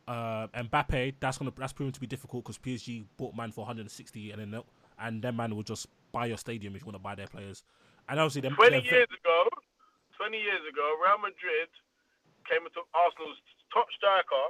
[0.07, 4.31] uh, Mbappe, that's gonna that's proven to be difficult because PSG bought man for 160,
[4.31, 4.61] and then
[4.99, 7.63] and then man will just buy your stadium if you want to buy their players.
[8.09, 9.45] And obviously, them 20 them- years ago,
[10.17, 11.69] 20 years ago, Real Madrid
[12.45, 13.39] came into Arsenal's
[13.73, 14.45] top striker,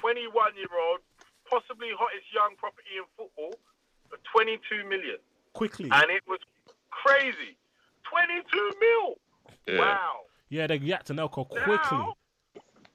[0.00, 1.00] 21 year old,
[1.48, 3.54] possibly hottest young property in football,
[4.08, 5.18] for 22 million.
[5.54, 5.88] quickly.
[5.92, 6.40] And it was
[6.90, 7.56] crazy.
[8.10, 9.18] 22 mil!
[9.66, 9.78] Yeah.
[9.78, 10.16] Wow.
[10.48, 11.98] Yeah, they yacked Anelka quickly.
[11.98, 12.14] Now,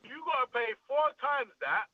[0.04, 1.88] you got to pay four times that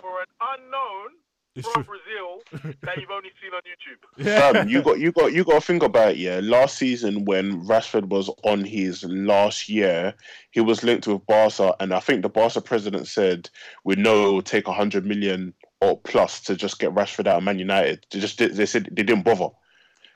[0.00, 1.16] for an unknown
[1.54, 1.98] It's from true.
[2.52, 4.24] Brazil that you've only seen on YouTube.
[4.52, 6.40] Fam, you got you got you got to think about it, yeah.
[6.42, 10.14] Last season when Rashford was on his last year,
[10.50, 13.50] he was linked with Barca, and I think the Barca president said,
[13.84, 17.42] "We know it will take hundred million or plus to just get Rashford out of
[17.44, 19.48] Man United." They just they said they didn't bother.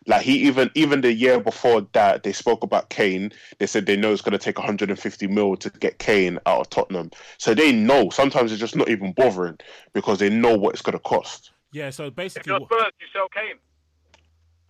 [0.08, 3.32] Like he even even the year before that, they spoke about Kane.
[3.58, 6.70] They said they know it's going to take 150 mil to get Kane out of
[6.70, 7.10] Tottenham.
[7.38, 8.10] So they know.
[8.10, 9.58] Sometimes they're just not even bothering
[9.94, 11.50] because they know what it's going to cost.
[11.72, 13.56] Yeah, so If basically, you're Spurs, you sell Kane.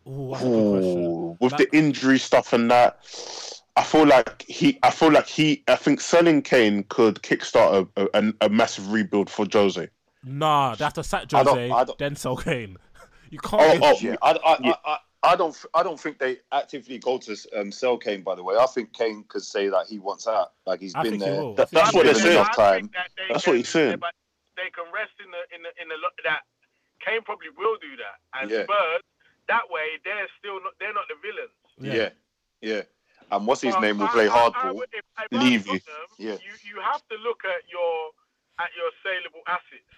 [0.08, 1.04] Ooh, that's a good question.
[1.04, 2.98] Ooh, with Like- the injury stuff and that,
[3.76, 4.78] I feel like he.
[4.82, 5.62] I feel like he.
[5.68, 9.86] I think selling Kane could kickstart a, a, a massive rebuild for Jose.
[10.24, 12.78] Nah, that's a to sack I don't- Jose, I don't- then sell Kane.
[13.28, 13.62] You Oh, can't.
[13.62, 16.98] oh, get- oh, Yeah, I, I, I, I, I don't, I don't think they actively
[16.98, 18.22] go to um, sell Kane.
[18.22, 20.52] By the way, I think Kane could say that he wants out.
[20.66, 21.54] Like he's I been think he there.
[21.54, 22.12] That- that's what will.
[22.14, 22.36] they're Given saying.
[22.38, 23.98] enough I think that they That's can, what he's saying.
[23.98, 24.14] but
[24.56, 26.42] they can rest in the in the in the lo- that
[27.04, 28.64] Kane probably will do that, and Yeah.
[28.64, 29.02] Spurs
[29.48, 31.54] that way they're still not they're not the villains.
[31.78, 32.10] Yeah,
[32.62, 32.82] yeah.
[33.30, 34.74] And what's his But name will play I- I hardball.
[34.76, 35.82] would- if- if I'm Levy.
[36.18, 36.38] Yeah.
[36.40, 38.10] You you have to look at your
[38.58, 39.94] at your saleable assets.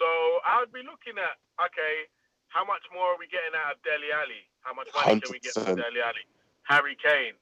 [0.00, 0.06] So
[0.44, 2.08] I would be looking at okay,
[2.48, 4.42] how much more are we getting out of Dele Alli?
[4.64, 5.66] How much money can we get from 100%.
[5.76, 6.24] Dele Alli?
[6.64, 7.34] Harry Kane.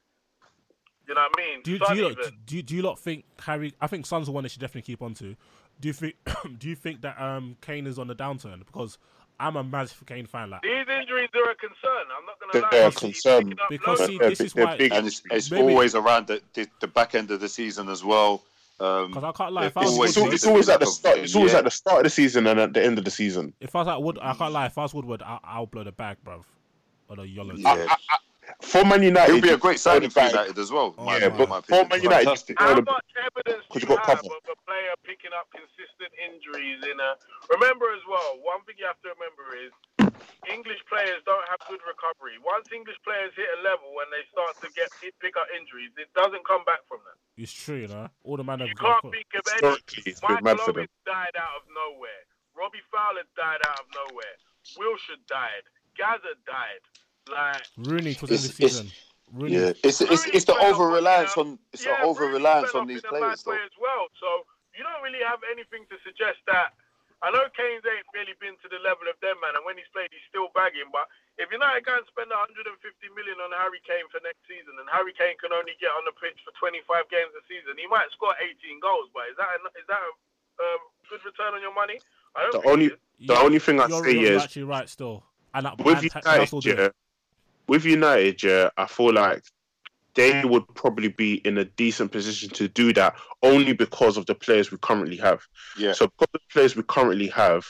[1.09, 1.61] You know what I mean?
[1.65, 2.25] Do you, Son do you, even.
[2.47, 3.75] do you do you lot think Harry?
[3.81, 5.35] I think Son's the one they should definitely keep on to.
[5.81, 6.15] Do you think
[6.59, 8.61] do you think that um Kane is on the downturn?
[8.65, 8.99] Because
[9.41, 10.51] I'm a massive Kane fan.
[10.51, 12.07] Like These injuries are a concern.
[12.17, 12.69] I'm not going to lie.
[12.71, 13.55] They're a He's- he's concern.
[13.69, 14.77] Because see, They're this big- is they're why.
[14.77, 14.93] big.
[14.93, 18.05] and it's, it's Maybe- always around the, the the back end of the season as
[18.05, 18.43] well.
[18.79, 19.67] Um, Because I can't lie.
[19.67, 21.19] If I It's was, always- It's, Woodward, it's always at the start.
[21.19, 23.53] It's always at the start of the season and at the end of the season.
[23.61, 24.67] if I was at Wood, I can't lie.
[24.67, 26.45] If I was Woodward, I, I'll blow the bag, bruv.
[27.12, 27.53] Or the yellow.
[27.53, 27.92] yeah,
[28.64, 30.25] For Man United, he'll be a great signing the for.
[30.33, 30.96] United as well.
[30.96, 31.85] Oh, Yeah, my but my for.
[31.85, 32.57] Man United, Fantastic.
[32.57, 34.33] you How throw the- much evidence do Because you you got have cover.
[34.33, 37.11] of a player picking up consistent injuries in a?
[37.53, 39.68] Remember as well, one thing you have to remember is
[40.48, 42.40] English players don't have good recovery.
[42.40, 44.88] Once English players hit a level when they start to get
[45.20, 47.20] pick up injuries, it doesn't come back from that.
[47.37, 48.09] It's true, you know.
[48.25, 49.68] All the man You have can't think of any.
[49.68, 50.81] Historically, it's been mad Michael.
[50.81, 52.25] Owen died out of nowhere.
[52.57, 54.37] Robbie Fowler died out of nowhere.
[54.81, 55.64] Wilshere died.
[55.96, 56.81] Gazza died.
[57.31, 58.91] Like Rooney was in It's- the it's- season.
[59.33, 59.57] Rooney.
[59.57, 63.01] Yeah, it's it's it's the over reliance on it's yeah, the over reliance on these
[63.01, 63.53] in a bad players though.
[63.57, 64.05] way as well.
[64.21, 64.45] So
[64.77, 66.77] you don't really have anything to suggest that.
[67.25, 69.87] I know Kane's ain't really been to the level of them, man, and when he's
[69.95, 70.91] played, he's still bagging.
[70.91, 71.07] But
[71.39, 72.67] if United go and spend 150
[73.15, 76.13] million on Harry Kane for next season, and Harry Kane can only get on the
[76.19, 79.07] pitch for 25 games a season, he might score 18 goals.
[79.15, 80.11] But is that a, is that a
[80.67, 82.03] um, good return on your money?
[82.35, 83.27] I don't The think only it is.
[83.33, 85.23] the only thing I you're, say is actually right still.
[85.55, 86.91] And that, with and ta- United, yeah,
[87.68, 89.42] with United, yeah, I feel like
[90.14, 94.35] they would probably be in a decent position to do that only because of the
[94.35, 95.40] players we currently have.
[95.79, 97.64] Yeah, So because the players we currently have,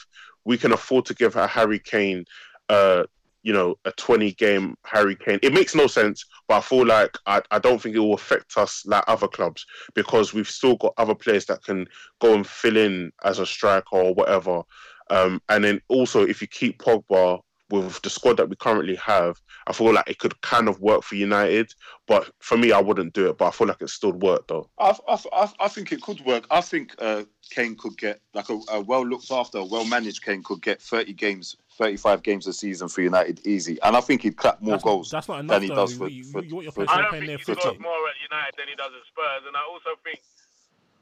[0.45, 2.25] we can afford to give a Harry Kane,
[2.69, 3.03] uh,
[3.43, 5.39] you know, a 20 game Harry Kane.
[5.41, 8.57] It makes no sense, but I feel like I, I don't think it will affect
[8.57, 11.87] us like other clubs because we've still got other players that can
[12.19, 14.63] go and fill in as a striker or whatever.
[15.09, 17.39] Um, and then also, if you keep Pogba
[17.81, 21.01] with the squad that we currently have, I feel like it could kind of work
[21.03, 21.73] for United.
[22.07, 23.37] But for me, I wouldn't do it.
[23.39, 24.69] But I feel like it still work though.
[24.77, 26.45] I, I, I, I think it could work.
[26.51, 30.43] I think uh, Kane could get like a, a well looked after, well managed Kane
[30.43, 34.37] could get 30 games, 35 games a season for United easy, and I think he'd
[34.37, 35.75] clap more That's, goals that's not enough, than he though.
[35.75, 36.07] does You- for.
[36.09, 38.53] you, for, you want your for- I to don't think he scores more at United
[38.57, 40.19] than he does at Spurs, and I also think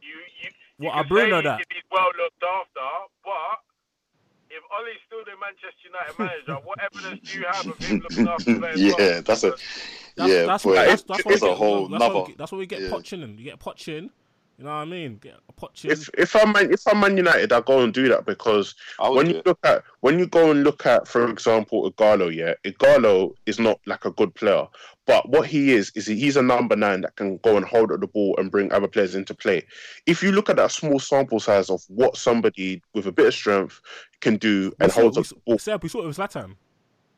[0.02, 0.50] you you.
[0.80, 1.60] you Well, I can Bruno say that.
[1.60, 2.88] if he's well looked after,
[3.26, 3.60] but
[4.52, 8.28] if Ollie's still the Manchester United manager, what evidence do you have of him looking
[8.28, 8.82] after players?
[8.82, 9.22] yeah, well?
[9.22, 12.28] that's a That's, yeah, that's, but what, that's, that's it's a whole that's what, nother.
[12.28, 12.90] we, that's what we get yeah.
[12.90, 13.38] Poch in.
[13.38, 14.10] You get Poch in.
[14.58, 15.18] You know what I mean?
[15.18, 15.86] Get a Poch.
[15.86, 19.28] If if I'm Man, if I'm Man United, I go and do that because when
[19.28, 19.46] you it.
[19.48, 23.80] look at when you go and look at, for example, Ighalo, yeah, Ighalo is not
[23.88, 24.68] like a good player,
[25.08, 28.02] but what he is is he's a number nine that can go and hold up
[28.02, 29.66] the ball and bring other players into play.
[30.06, 33.34] If you look at that small sample size of what somebody with a bit of
[33.34, 33.82] strength
[34.22, 36.56] can do and holds we, up the ball, Seb, we saw it with Zlatan.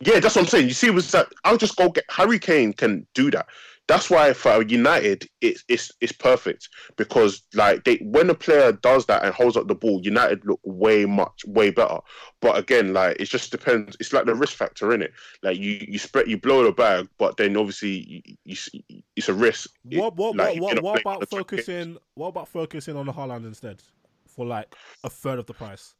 [0.01, 0.67] yeah, that's what I'm saying.
[0.67, 3.47] You see, was that I'll just go get Harry Kane can do that.
[3.87, 9.05] That's why for United, it's it's it's perfect because like they when a player does
[9.07, 11.99] that and holds up the ball, United look way much way better.
[12.39, 13.97] But again, like it just depends.
[13.99, 15.11] It's like the risk factor in it.
[15.41, 18.81] Like you you spread you blow the bag, but then obviously you, you,
[19.17, 19.69] it's a risk.
[19.83, 21.97] What what like, what what, what about focusing?
[22.15, 23.83] What about focusing on the Haaland instead
[24.29, 25.93] for like a third of the price?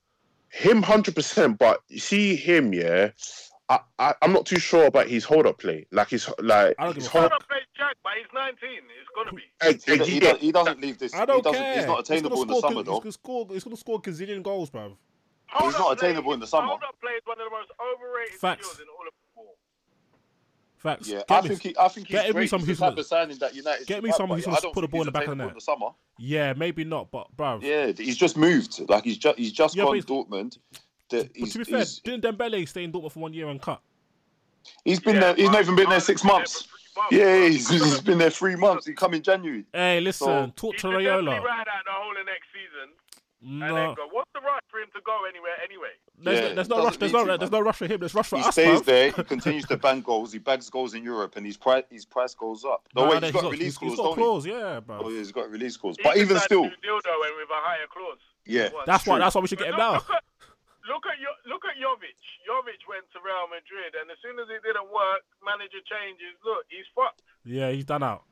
[0.53, 3.09] Him hundred percent, but you see him, yeah.
[3.69, 5.87] I, I I'm not too sure about his hold up play.
[5.91, 8.69] Like his like I his hold up play Jack, but he's 19.
[8.69, 9.41] It's gonna be.
[9.63, 10.33] He, do- he, yeah.
[10.33, 11.15] do- he doesn't leave this.
[11.15, 11.75] I don't he doesn't, care.
[11.77, 12.91] He's not attainable in the gonna summer score, though.
[12.91, 13.47] He's gonna score.
[13.49, 14.95] He's gonna score a gazillion goals, bruv.
[15.59, 16.67] He's not attainable in the summer.
[16.67, 18.67] Hold up play is one of the most overrated Facts.
[18.67, 19.22] skills in all of football.
[20.83, 21.07] Facts.
[21.07, 22.85] Yeah, Get I me- think he, I think he's get me some He's who's the
[22.85, 23.87] type gonna- of signing that United.
[23.87, 25.29] get me someone who's I gonna don't put the think ball in the back of
[25.29, 25.47] the net.
[25.47, 25.87] in the summer.
[26.19, 27.59] Yeah, maybe not, but bro.
[27.63, 28.81] Yeah, he's just moved.
[28.89, 30.57] Like he's just he's just Yeah, gone but he's- Dortmund.
[31.09, 33.81] The, But to be fair, didn't Dembele stay in Dortmund for one year and cut?
[34.83, 35.35] he's been Yeah, there.
[35.35, 36.63] He's not even been there six months.
[36.63, 38.85] for three months, Yeah, he's, he's been there three months.
[38.85, 39.65] He come in January.
[39.73, 41.43] Hey, listen, So- talk He to should definitely Raiola.
[41.43, 42.89] ride out the whole of next season
[43.43, 44.07] and then No, go.
[44.11, 45.93] What's the rush for him to go anywhere anyway?
[46.17, 46.97] there's, Yeah, there's no rush.
[46.97, 47.99] There's no to, there's no rush for him.
[47.99, 48.85] There's rush for He us, stays bruv.
[48.85, 49.11] there.
[49.11, 50.31] He continues to bang goals.
[50.33, 52.87] He bags goals in Europe, and his price his price goes up.
[52.95, 55.09] No, Nah, wait, nah, he's got release he's- he's clause, got clause, yeah, Oh, bro.
[55.09, 55.95] yeah, he's got release clause.
[56.03, 58.19] But even still, a new and with a higher clause.
[58.45, 59.19] yeah, That's why.
[59.19, 59.93] That's why we should get him now.
[59.93, 60.23] Look at,
[60.87, 61.15] look at
[61.47, 62.19] look at Jovic.
[62.47, 66.35] Jovic went to Real Madrid, and as soon as it didn't work, manager changes.
[66.43, 67.21] Look, he's fucked.
[67.45, 68.23] Yeah, he's done out.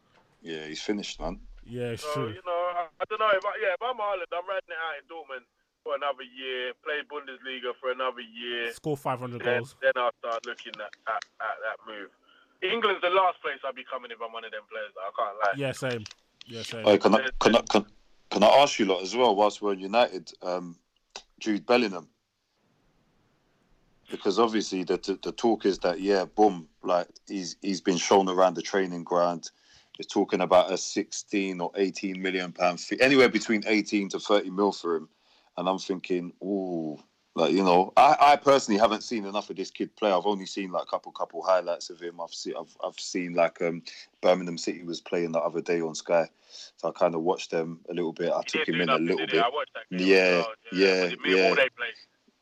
[0.41, 1.39] yeah, he's finished, man.
[1.65, 2.29] Yeah, it's So true.
[2.29, 3.29] you know, I, I don't know.
[3.33, 5.45] If I, yeah, if I'm Haaland, I'm riding it out in Dortmund
[5.83, 8.73] for another year, play Bundesliga for another year.
[8.73, 9.75] Score 500 Then, goals.
[9.81, 12.09] then I'll start looking at, at, at that move.
[12.61, 14.93] England's the last place I'll be coming if I'm one of them players.
[14.99, 15.53] I can't lie.
[15.57, 16.03] Yeah, same.
[16.45, 16.85] Yeah, same.
[16.85, 17.85] Hey, can I can I, can,
[18.29, 19.35] can I ask you lot as well?
[19.35, 20.77] Whilst we're in United, um,
[21.39, 22.07] Jude Bellingham.
[24.11, 28.29] because obviously the, the the talk is that yeah, boom, like he's he's been shown
[28.29, 29.49] around the training ground.
[30.01, 34.49] They're talking about a 16 or 18 million pound fee, anywhere between 18 to 30
[34.49, 35.09] mil for him.
[35.57, 36.97] And I'm thinking, ooh,
[37.35, 40.11] like you know, I, I personally haven't seen enough of this kid play.
[40.11, 42.19] I've only seen like a couple couple highlights of him.
[42.19, 43.83] I've seen I've, I've seen like um,
[44.21, 46.27] Birmingham City was playing the other day on Sky,
[46.77, 48.33] so I kind of watched them a little bit.
[48.33, 49.35] I took him in a little bit.
[49.35, 51.55] I watched that game Yeah, yeah, Was it me yeah.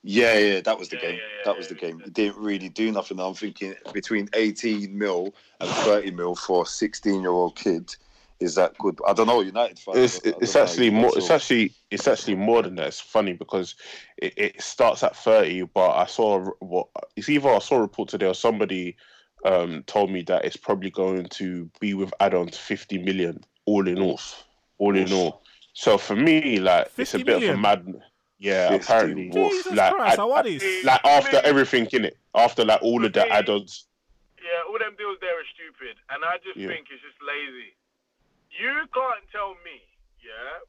[0.04, 0.42] All they played?
[0.42, 1.12] Yeah, yeah, that was the Yeah, game.
[1.12, 2.02] yeah, yeah, that was the game.
[2.04, 3.20] He didn't really do nothing.
[3.20, 7.96] I'm thinking between 18 mil and 30 mil for a 16 year old kid.
[8.40, 8.98] Is that good?
[9.06, 9.42] I don't know.
[9.42, 9.98] United fans.
[9.98, 11.12] It's it's actually more.
[11.18, 12.88] It's actually it's actually more than that.
[12.88, 13.76] It's funny because
[14.18, 16.88] it, it starts at thirty, but I saw what
[17.18, 18.96] it's either I saw a report today or somebody
[19.44, 24.00] um, told me that it's probably going to be with add-ons fifty million all in
[24.00, 24.22] all,
[24.78, 25.44] all in all.
[25.74, 28.02] So for me, like it's a 50 bit of a million?
[28.40, 28.46] Mad.
[28.48, 29.52] Yeah, 50, apparently, woof.
[29.52, 30.86] Jesus like, Christ, I- how are these?
[30.86, 33.30] like after everything in it, after like all of the Okay.
[33.30, 33.86] add-ons.
[34.42, 36.68] Yeah, all them deals there are stupid, and I just Yeah.
[36.70, 37.76] think it's just lazy.
[38.52, 39.84] You can't tell me,
[40.24, 40.60] yeah,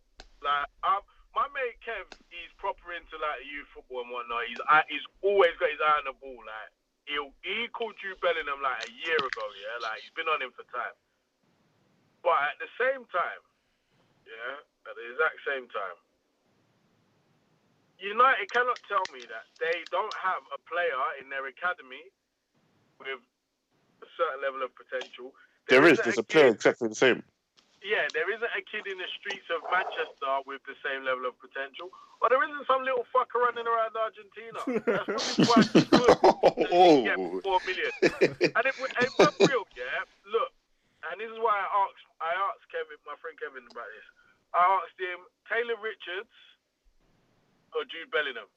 [0.42, 1.00] like um,
[1.34, 4.44] my mate Kev, he's proper into like youth football and whatnot.
[4.50, 6.36] He's I, he's always got his eye on the ball.
[6.44, 6.70] Like
[7.06, 7.16] he
[7.46, 10.66] he called Jude Bellingham like a year ago, yeah, like he's been on him for
[10.68, 10.92] time.
[12.22, 13.42] But at the same time,
[14.28, 14.60] yeah,
[14.90, 15.96] at the exact same time,
[18.00, 22.08] United cannot tell me that they don't have a player in their academy
[22.98, 23.20] with
[24.00, 25.32] a certain level of potential.
[25.68, 27.22] There There's a kid- player exactly the same.
[27.84, 31.36] yeah, there isn't a kid in the streets of Manchester with the same level of
[31.38, 31.92] potential.
[32.20, 34.60] Or there isn't some little fucker running around Argentina.
[34.84, 36.16] That's probably he's good.
[36.68, 37.92] can get four million.
[38.56, 40.52] and if, we, if I'm real, yeah, look,
[41.08, 44.08] and this is why I asked, I asked Kevin, my friend Kevin, about this.
[44.52, 46.32] I asked him, Taylor Richards
[47.74, 48.48] or Jude Bellingham.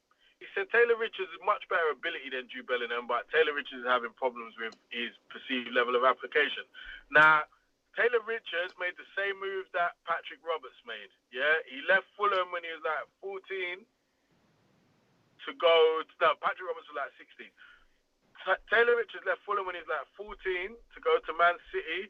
[0.41, 3.87] He said Taylor Richards has much better ability than Jude Bellingham, but Taylor Richards is
[3.87, 6.67] having problems with his perceived level of application.
[7.07, 7.47] Now,
[7.95, 11.13] Taylor Richards made the same move that Patrick Roberts made.
[11.29, 13.85] Yeah, he left Fulham when he was like 14
[15.45, 15.75] to go.
[16.01, 17.47] To, no, Patrick Roberts was like 16.
[18.41, 20.35] Ta- Taylor Richards left Fulham when he was like 14
[20.73, 22.09] to go to Man City,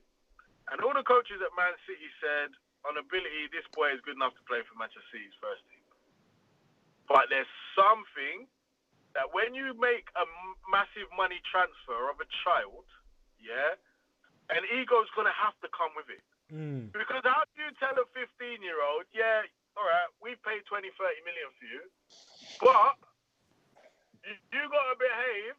[0.72, 2.56] and all the coaches at Man City said,
[2.88, 5.83] on ability, this boy is good enough to play for Manchester City's first team.
[7.08, 8.48] But there's something
[9.14, 10.26] that when you make a
[10.72, 12.88] massive money transfer of a child,
[13.38, 13.78] yeah,
[14.50, 16.24] an ego's gonna have to come with it.
[16.50, 16.92] Mm.
[16.94, 20.86] Because how do you tell a 15 year old, yeah, all right, we've paid 20,
[20.86, 21.84] 30 million for you,
[22.62, 22.98] but
[24.22, 25.56] you, you got to behave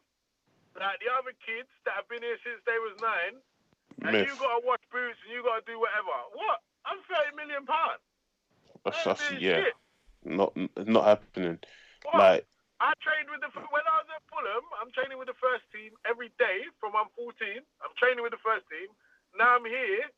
[0.75, 3.39] like the other kids that have been here since they was nine,
[4.03, 4.27] and Myth.
[4.27, 6.15] you got to wash boots and you got to do whatever.
[6.35, 6.59] What?
[6.83, 8.03] I'm 30 million pounds.
[8.83, 9.75] That's, That's that's yeah, shit.
[10.25, 11.59] Not not happening.
[12.03, 12.17] What?
[12.19, 12.45] Like
[12.81, 14.65] I trained with the when I was at Fulham.
[14.81, 17.31] I'm training with the first team every day from I'm 14.
[17.81, 18.89] I'm training with the first team.
[19.37, 20.09] Now I'm here.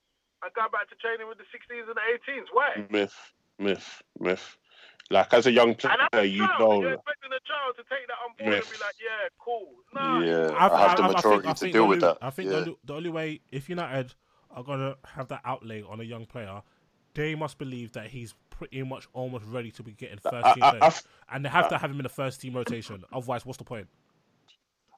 [0.41, 2.45] I go back to training with the 16s and the 18s.
[2.53, 2.85] Why?
[2.89, 3.15] myth,
[3.57, 4.57] myth, myth.
[5.09, 6.59] Like as a young player, a you child.
[6.59, 6.81] know.
[6.81, 8.81] You're expecting a child to take that on board and be Myth.
[8.81, 9.69] like, yeah, cool.
[9.95, 10.19] No.
[10.19, 12.25] Yeah, I, I have the I- I maturity think- to deal the with only- that.
[12.25, 12.51] I think yeah.
[12.51, 14.13] the, only, the only way, if United
[14.51, 16.61] are going to have that outlay on a young player,
[17.13, 20.63] they must believe that he's pretty much almost ready to be getting first I- team
[20.63, 20.83] I- players.
[20.83, 23.03] I f- and they have to have him in the first team rotation.
[23.13, 23.87] Otherwise, what's the point?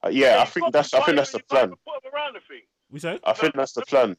[0.02, 1.76] Uh, yeah, I think that's I think that's the you got to plan.
[1.84, 2.64] Put him around the thing.
[2.90, 3.20] We say?
[3.22, 4.16] I think that's the plan.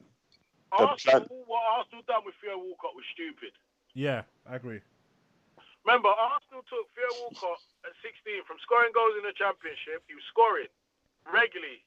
[0.78, 1.44] The Arsenal, plan.
[1.50, 3.52] what Arsenal done with Theo Walcott was stupid.
[3.94, 4.80] Yeah, I agree.
[5.84, 10.06] Remember, Arsenal took Theo Walcott at 16 from scoring goals in the Championship.
[10.08, 10.70] He was scoring
[11.26, 11.82] regularly.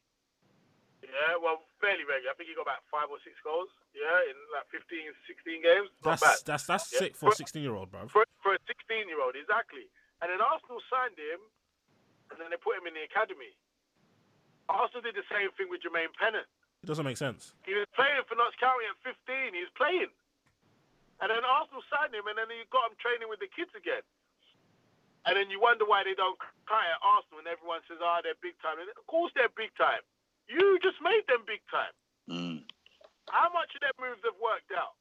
[1.05, 2.33] Yeah, well, fairly regular.
[2.33, 3.69] I think he got about five or six goals.
[3.93, 5.89] Yeah, in like 15, 16 games.
[6.03, 6.41] That's bad.
[6.49, 6.99] that's that's Yeah.
[7.09, 8.09] sick for a 16 year old, bro.
[8.09, 9.87] for, for a 16 year old, exactly.
[10.25, 11.41] And then Arsenal signed him,
[12.33, 13.53] and then they put him in the academy.
[14.69, 16.49] Arsenal did the same thing with Jermaine Pennant.
[16.83, 17.53] It doesn't make sense.
[17.69, 19.53] He was playing for Notts County at 15.
[19.53, 20.09] He was playing.
[21.21, 24.03] And then Arsenal signed him, and then you got him training with the kids again.
[25.25, 26.37] And then you wonder why they don't
[26.69, 29.73] cry at Arsenal, and everyone says, "Ah, they're big time." And of course, they're big
[29.77, 30.05] time.
[30.49, 31.95] You just made them big time.
[32.29, 32.63] Mm.
[33.31, 34.97] How much of their moves have worked out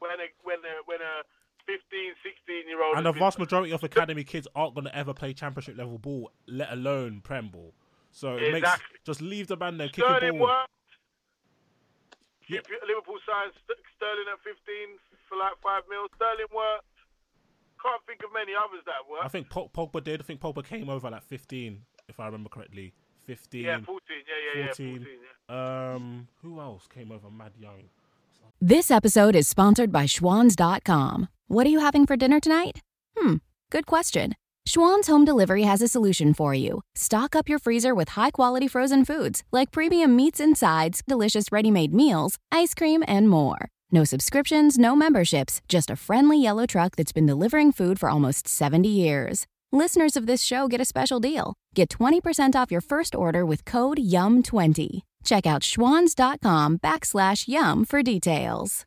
[0.00, 1.24] when a when a when a
[1.68, 5.12] 15, 16 year old And the vast majority of academy kids aren't going to ever
[5.12, 7.74] play championship level ball, let alone prem ball.
[8.10, 8.68] So it makes
[9.04, 10.48] just leave the man there, kick the Sterling ball.
[10.48, 10.72] worked.
[12.48, 12.60] Yeah.
[12.88, 13.52] Liverpool signed
[13.96, 14.56] Sterling at 15
[15.28, 16.08] for like five mil.
[16.16, 16.88] Sterling worked.
[17.84, 19.24] Can't think of many others that worked.
[19.24, 20.20] I think Pog- Pogba did.
[20.20, 22.94] I think Pogba came over like 15, if I remember correctly.
[23.28, 24.00] 15, yeah, 14.
[24.56, 24.86] Yeah, yeah, 14.
[24.86, 25.06] yeah, 14.
[25.50, 25.94] Yeah.
[25.94, 27.84] Um, who else came over mad young?
[28.60, 31.28] This episode is sponsored by Schwans.com.
[31.46, 32.80] What are you having for dinner tonight?
[33.16, 33.34] Hmm,
[33.70, 34.34] good question.
[34.66, 36.80] Schwan's Home Delivery has a solution for you.
[36.94, 41.52] Stock up your freezer with high quality frozen foods like premium meats and sides, delicious
[41.52, 43.68] ready made meals, ice cream, and more.
[43.90, 48.48] No subscriptions, no memberships, just a friendly yellow truck that's been delivering food for almost
[48.48, 49.46] 70 years.
[49.72, 51.52] Listeners of this show get a special deal.
[51.74, 55.00] Get 20% off your first order with code YUM20.
[55.24, 58.86] Check out schwans.com backslash YUM for details.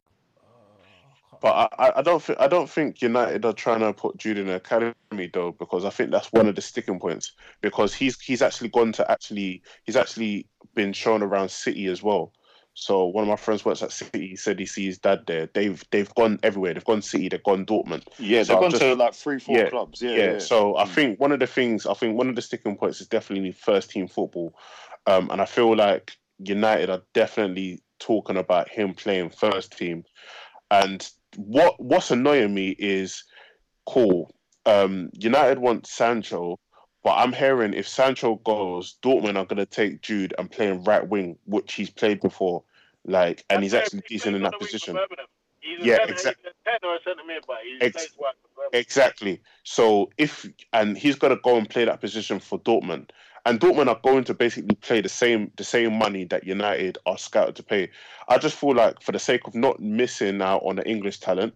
[1.39, 4.47] But I, I don't think I don't think United are trying to put Jude in
[4.47, 7.33] the academy though, because I think that's one of the sticking points.
[7.61, 12.33] Because he's he's actually gone to actually he's actually been shown around City as well.
[12.73, 14.27] So one of my friends works at City.
[14.27, 15.49] He said he sees his dad there.
[15.53, 16.73] They've they've gone everywhere.
[16.73, 17.27] They've gone City.
[17.29, 18.07] They've gone Dortmund.
[18.17, 20.01] Yeah, So they've I've gone just- to like three, four yeah, clubs.
[20.01, 20.31] Yeah, yeah.
[20.33, 20.39] yeah.
[20.39, 23.07] So I think one of the things, I think one of the sticking points is
[23.07, 24.55] definitely first team football,
[25.05, 30.03] um, and I feel like United are definitely talking about him playing first team.
[30.71, 33.23] And what what's annoying me is,
[33.85, 34.33] cool.
[34.65, 36.57] Um, United want Sancho,
[37.03, 40.83] but I'm hearing if Sancho goes, Dortmund are going to take Jude and play him
[40.83, 42.63] right wing, which he's played before.
[43.05, 44.97] Like, and he's actually decent in that position.
[45.59, 48.09] He's Yeah, centre, exact- he's a ten or a centre mid, but he's Ex- plays
[48.17, 48.79] well for Birmingham.
[48.79, 49.41] Exactly.
[49.63, 53.09] So if and he's gonna go and play that position for Dortmund,
[53.45, 57.17] and Dortmund are going to basically play the same the same money that United are
[57.17, 57.89] scouted to pay.
[58.27, 61.53] I just feel like for the sake of not missing out on the English talent,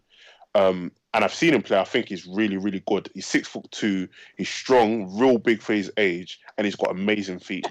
[0.56, 1.78] um, and I've seen him play.
[1.78, 3.10] I think he's really really good.
[3.14, 4.08] He's six foot two.
[4.38, 7.68] He's strong, real big for his age, and he's got amazing feet.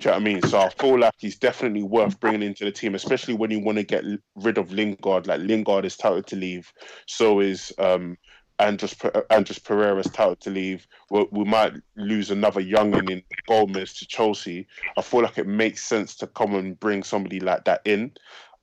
[0.00, 0.42] Do you know what I mean?
[0.42, 3.76] So I feel like he's definitely worth bringing into the team, especially when you want
[3.76, 4.02] to get
[4.36, 5.26] rid of Lingard.
[5.26, 6.72] Like Lingard is touted to leave,
[7.06, 8.16] so is um,
[8.60, 8.94] Andreas
[9.30, 10.86] Andreas Pereira's touted to leave.
[11.10, 14.66] We, we might lose another youngin in Gomez to Chelsea.
[14.96, 18.12] I feel like it makes sense to come and bring somebody like that in.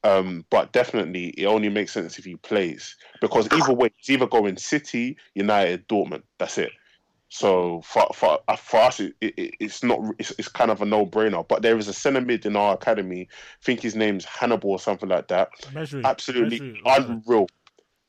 [0.04, 4.28] Um, but definitely, it only makes sense if he plays because either way, he's either
[4.28, 6.24] going City, United, Dortmund.
[6.38, 6.72] That's it.
[7.30, 10.86] So for for uh, for us, it, it, it's not it's, it's kind of a
[10.86, 11.46] no brainer.
[11.46, 13.28] But there is a centre mid in our academy.
[13.32, 15.50] I think his name's Hannibal or something like that.
[15.74, 16.06] Measuring.
[16.06, 17.24] Absolutely Measuring.
[17.26, 17.48] unreal.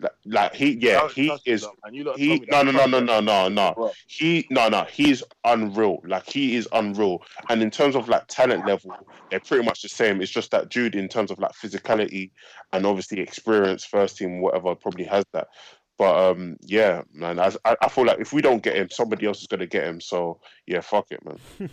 [0.00, 1.62] Like, like he, yeah, Don't he is.
[1.62, 1.92] though, man.
[1.92, 3.72] You lot He no no no no no no no.
[3.74, 3.92] Bro.
[4.06, 4.84] He no no.
[4.84, 5.98] He's unreal.
[6.04, 7.22] Like he is unreal.
[7.48, 8.94] And in terms of like talent level,
[9.30, 10.20] they're pretty much the same.
[10.20, 12.30] It's just that Jude, in terms of like physicality
[12.72, 15.48] and obviously experience, first team, whatever, probably has that.
[15.96, 19.26] But um, yeah, man, I, I I feel like if we don't get him, somebody
[19.26, 20.00] else is gonna get him.
[20.00, 21.40] So yeah, fuck it, man.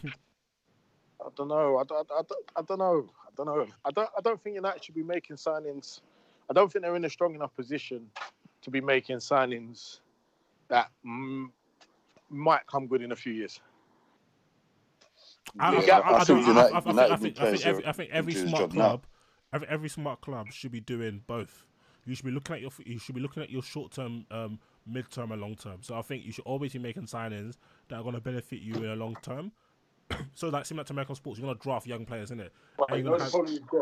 [1.21, 1.78] I don't know.
[1.78, 3.09] I don't, I, don't, I don't know.
[3.26, 3.67] I don't know.
[3.84, 4.09] I don't.
[4.17, 6.01] I don't think United should be making signings.
[6.49, 8.07] I don't think they're in a strong enough position
[8.61, 9.99] to be making signings
[10.67, 11.47] that mm,
[12.29, 13.59] might come good in a few years.
[15.59, 17.65] I, I, Yeah, I, I, I think I- United- I- I think- United think- think
[17.65, 19.03] every, I think every smart club,
[19.53, 21.65] every, every smart club should be doing both.
[22.05, 24.59] You should be looking at your you should be looking at your short term, um,
[24.85, 25.81] mid term, and long term.
[25.81, 27.55] So I think you should always be making signings
[27.87, 29.51] that are going to benefit you in a long term.
[30.36, 32.53] So like similar to American sports, you're going to draft young players, isn't it?
[32.89, 33.32] And have-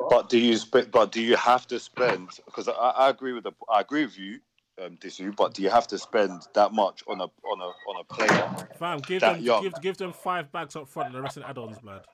[0.09, 0.91] But do you spend?
[0.91, 2.29] But do you have to spend?
[2.45, 3.51] Because I, I agree with the.
[3.69, 4.39] I agree with you,
[4.83, 5.35] um, Disu.
[5.35, 8.67] But do you have to spend that much on a on a on a player?
[8.77, 9.63] Fam, give them young?
[9.63, 12.05] give give them five bags up front and the rest of the add-ons, blood.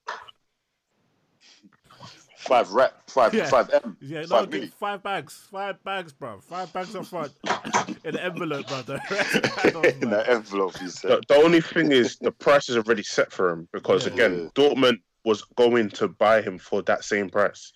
[2.39, 3.49] Five rep, five Yeah.
[3.49, 4.73] five m, Yeah, no, five give milli.
[4.73, 7.33] five bags, five bags, bro, five bags up front
[8.05, 8.81] in the envelope, bro.
[8.83, 10.09] The rest of the in man.
[10.11, 10.79] that envelope.
[10.79, 11.19] You The, said.
[11.27, 14.13] the only thing is the price is already set for him because Yeah.
[14.13, 17.73] again, Dortmund was going to buy him for that same price.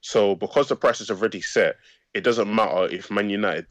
[0.00, 1.76] So because the price is already set,
[2.14, 3.66] it doesn't matter if Man United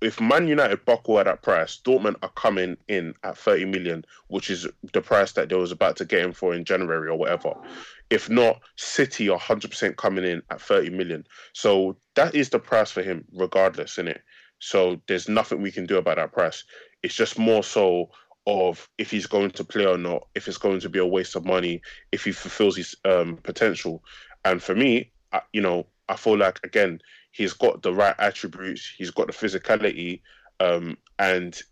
[0.00, 4.50] if Man United buckle at that price, Dortmund are coming in at 30 million, which
[4.50, 7.54] is the price that they was about to get him for in January or whatever.
[8.10, 11.26] If not, City are 100% coming in at 30 million.
[11.52, 14.22] So that is the price for him, regardless, isn't it?
[14.60, 16.64] So there's nothing we can do about that price.
[17.02, 18.10] It's just more so
[18.46, 21.36] of if he's going to play or not, if it's going to be a waste
[21.36, 24.02] of money, if he fulfills his um, potential.
[24.44, 27.00] And for me, I, you know, I feel like again
[27.38, 30.20] he's got the right attributes, he's got the physicality,
[30.58, 31.62] um, and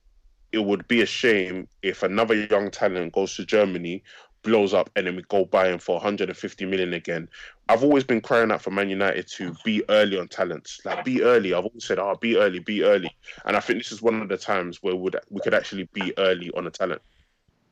[0.53, 4.05] it would be a shame if another young talent goes to Germany,
[4.45, 7.29] blows up, and then we go buy him for 150 million again.
[7.69, 11.21] I've always been crying out for Man United to be early on talents, like be
[11.25, 11.53] early.
[11.53, 13.11] I've always said, "Oh, be early, be early,"
[13.45, 16.17] and I think this is one of the times where would we could actually be
[16.17, 17.03] early on a talent.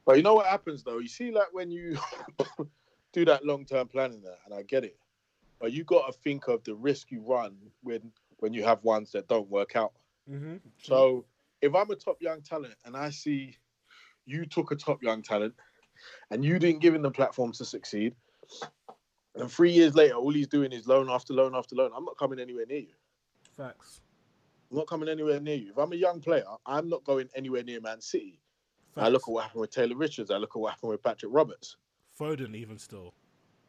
[0.05, 0.99] But you know what happens though?
[0.99, 1.97] You see, like when you
[3.13, 4.97] do that long term planning, there, and I get it,
[5.61, 9.13] but you got to think of the risk you run when when you have ones
[9.13, 9.93] that don't work out.
[10.31, 10.57] Mm-hmm.
[10.83, 11.25] So
[11.63, 13.57] if I'm a top young talent and I see
[14.27, 15.55] you took a top young talent
[16.31, 18.15] and you didn't give him the platform to succeed,
[19.37, 22.19] and three years later all he's doing is loan after loan after loan, I'm not
[22.19, 22.95] coming anywhere near you.
[23.57, 24.01] Facts.
[24.71, 25.71] I'm not coming anywhere near you.
[25.71, 28.41] If I'm a young player, I'm not going anywhere near Man City.
[28.97, 30.31] I look at what happened with Taylor Richards.
[30.31, 31.77] I look at what happened with Patrick Roberts.
[32.19, 33.15] Foden even still.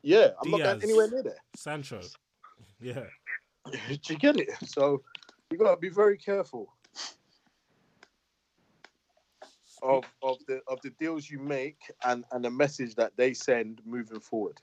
[0.05, 1.37] Yeah, I'm not going anywhere near there.
[1.55, 1.99] Sancho.
[2.79, 3.05] Yeah.
[3.71, 3.79] Do
[4.09, 4.51] you get it?
[4.63, 5.01] So
[5.49, 6.71] you got to be very careful
[9.81, 13.81] of of the of the deals you make and and the message that they send
[13.83, 14.61] moving forward.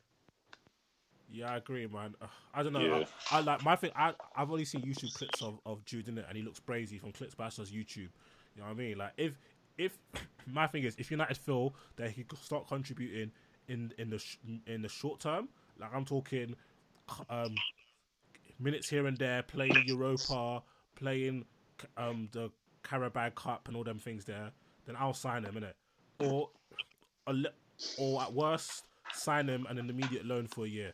[1.29, 2.15] Yeah, I agree, man.
[2.55, 2.81] I don't know.
[2.81, 3.05] Yeah.
[3.33, 3.91] I, I like my thing.
[3.97, 7.01] I I've only seen YouTube clips of, of Jude in it, and he looks brazy
[7.01, 7.97] from clips by just YouTube.
[8.55, 8.97] You know what I mean?
[8.97, 9.33] Like if
[9.77, 9.99] if
[10.47, 13.33] my thing is if United feel that he could start contributing
[13.73, 15.49] in in the sh- in the short term,
[15.79, 16.55] like I'm talking,
[17.31, 17.55] um,
[18.59, 20.63] minutes here and there, playing Europa,
[20.95, 21.45] playing
[21.97, 22.51] um the
[22.83, 24.51] Carabao Cup and all them things there,
[24.87, 25.75] then I'll sign him, innit?
[26.29, 26.51] Or
[27.27, 27.53] a le-
[27.99, 30.93] or at worst, sign him and an immediate loan for a year.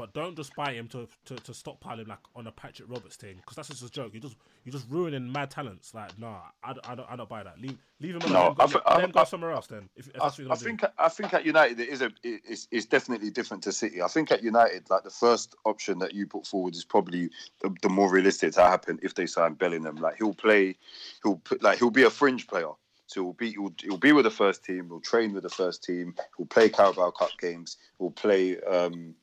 [0.00, 3.16] But don't just buy him to, to, to stockpile him like on a Patrick Roberts
[3.16, 4.14] thing because that's just a joke.
[4.14, 4.34] You just
[4.64, 5.92] you just ruining mad talents.
[5.92, 7.60] Like nah, I, don't- I don't I don't buy that.
[7.60, 8.56] Leave leave him alone.
[8.58, 9.90] No, go, I let him go somewhere else then.
[9.94, 10.86] If, if I, that's what you're I think do.
[10.98, 14.00] I think at United it is a it's, it's definitely different to City.
[14.00, 17.28] I think at United, like the first option that you put forward is probably
[17.60, 19.96] the, the more realistic to happen if they sign Bellingham.
[19.96, 20.78] Like he'll play,
[21.22, 22.70] he'll put, like he'll be a fringe player.
[23.06, 24.86] So he'll be he'll, he'll be with the first team.
[24.86, 26.14] He'll train with the first team.
[26.38, 27.76] He'll play Carabao Cup games.
[27.98, 29.14] He'll play um,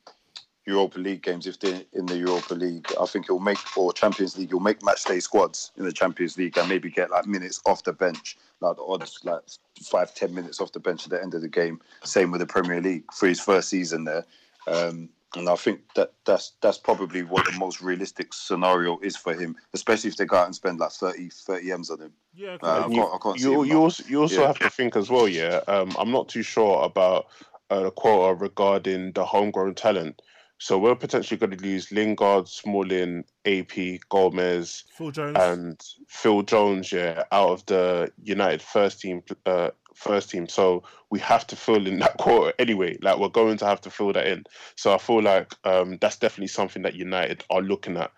[0.68, 2.86] Europa League games if they're in the Europa League.
[3.00, 4.50] I think he'll make or Champions League.
[4.50, 7.84] He'll make match day squads in the Champions League and maybe get like minutes off
[7.84, 9.40] the bench, like the odds, like
[9.82, 11.80] five ten minutes off the bench at the end of the game.
[12.04, 14.24] Same with the Premier League for his first season there.
[14.66, 19.34] Um, and I think that that's that's probably what the most realistic scenario is for
[19.34, 22.12] him, especially if they go out and spend like 30, 30 m's on him.
[22.34, 24.46] Yeah, Uh, I you, can't, I can't you, you also, you also Yeah.
[24.46, 25.60] have to think as well, yeah.
[25.66, 27.26] Um, I'm not too sure about
[27.70, 30.22] uh, the quota regarding the homegrown talent.
[30.58, 35.36] So we're potentially going to lose Lingard, Smalling, AP, Gomez, Phil Jones.
[35.38, 40.48] and Phil Jones, yeah, out of the United first team, uh, first team.
[40.48, 42.98] So we have to fill in that quarter anyway.
[43.02, 44.44] Like we're going to have to fill that in.
[44.74, 48.10] So I feel like um, that's definitely something that United are looking at.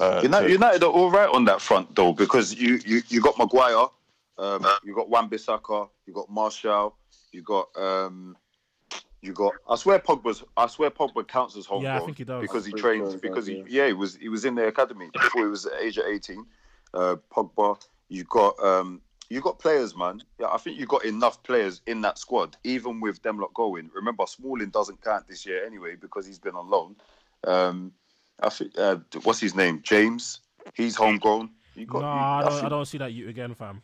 [0.00, 3.20] Uh, United, to- United are all right on that front though, because you you, you
[3.20, 3.86] got Maguire,
[4.38, 6.96] um, you got Wan Bissaka, you got Martial,
[7.32, 8.34] you got um,
[9.22, 9.54] you got.
[9.68, 10.42] I swear Pogba's.
[10.56, 11.94] I swear Pogba counts as homegrown.
[11.94, 12.42] Yeah, I think he does.
[12.42, 13.04] because he Pretty trained.
[13.04, 13.64] sure he because does, he yeah.
[13.68, 16.44] yeah he was he was in the academy before he was at age of eighteen.
[16.92, 19.00] Uh, Pogba, you got um.
[19.30, 20.22] You got players, man.
[20.38, 23.90] Yeah, I think you got enough players in that squad, even with them lot going.
[23.94, 26.96] Remember, Smalling doesn't count this year anyway because he's been on loan.
[27.46, 27.92] Um,
[28.42, 29.80] I think uh, what's his name?
[29.82, 30.40] James.
[30.74, 31.48] He's homegrown.
[31.74, 32.00] You got.
[32.00, 33.80] no, you- I don't, I think- don't see that you again, fam.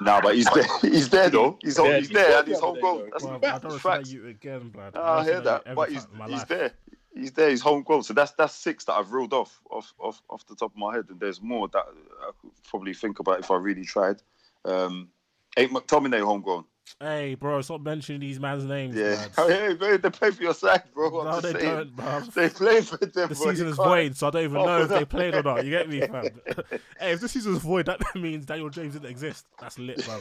[0.00, 0.64] Nah, but he's there.
[0.82, 1.58] He's there though.
[1.62, 3.10] He's, home, he's he's there there and he's the other day, homegrown.
[3.12, 4.08] That's Well, the I don't see facts.
[4.08, 4.96] that you again, blood.
[4.96, 6.72] I don't hear that, but he's time in my he's there.
[7.14, 7.50] He's there.
[7.50, 8.02] He's homegrown.
[8.02, 10.94] So that's that's six that I've ruled off off off off the top of my
[10.94, 11.84] head, and there's more that
[12.22, 14.16] I could probably think about if I really tried.
[14.64, 15.10] Um,
[15.56, 16.64] ain't McTominay homegrown?
[17.00, 18.94] Hey, bro, stop mentioning these man's names.
[18.94, 19.26] Yeah.
[19.38, 21.20] Oh, hey, man, they play for your side, bro.
[21.20, 21.74] I'm No, they saying.
[21.76, 22.34] don't, bruv.
[22.34, 23.28] They play for them.
[23.30, 25.64] The season is can't- void, so I don't even know if they played or not.
[25.64, 26.24] You get me, fam?
[27.00, 29.46] hey, if the season's void, that means Daniel James didn't exist.
[29.58, 30.20] That's lit, bro.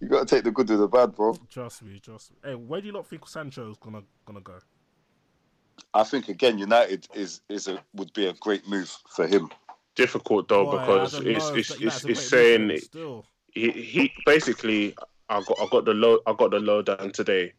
[0.00, 1.36] you got to take the good with the bad, bro.
[1.50, 2.36] Trust me, trust me.
[2.44, 4.58] Hey, where do you not think Sancho's gonna gonna go?
[5.94, 9.50] I think again, United is is a would be a great move for him.
[9.94, 13.26] difficult though Boy, because don't it's it's it's, it's saying move for him still.
[13.52, 14.94] He, he basically
[15.28, 17.52] I got I got the low I got the lowdown today.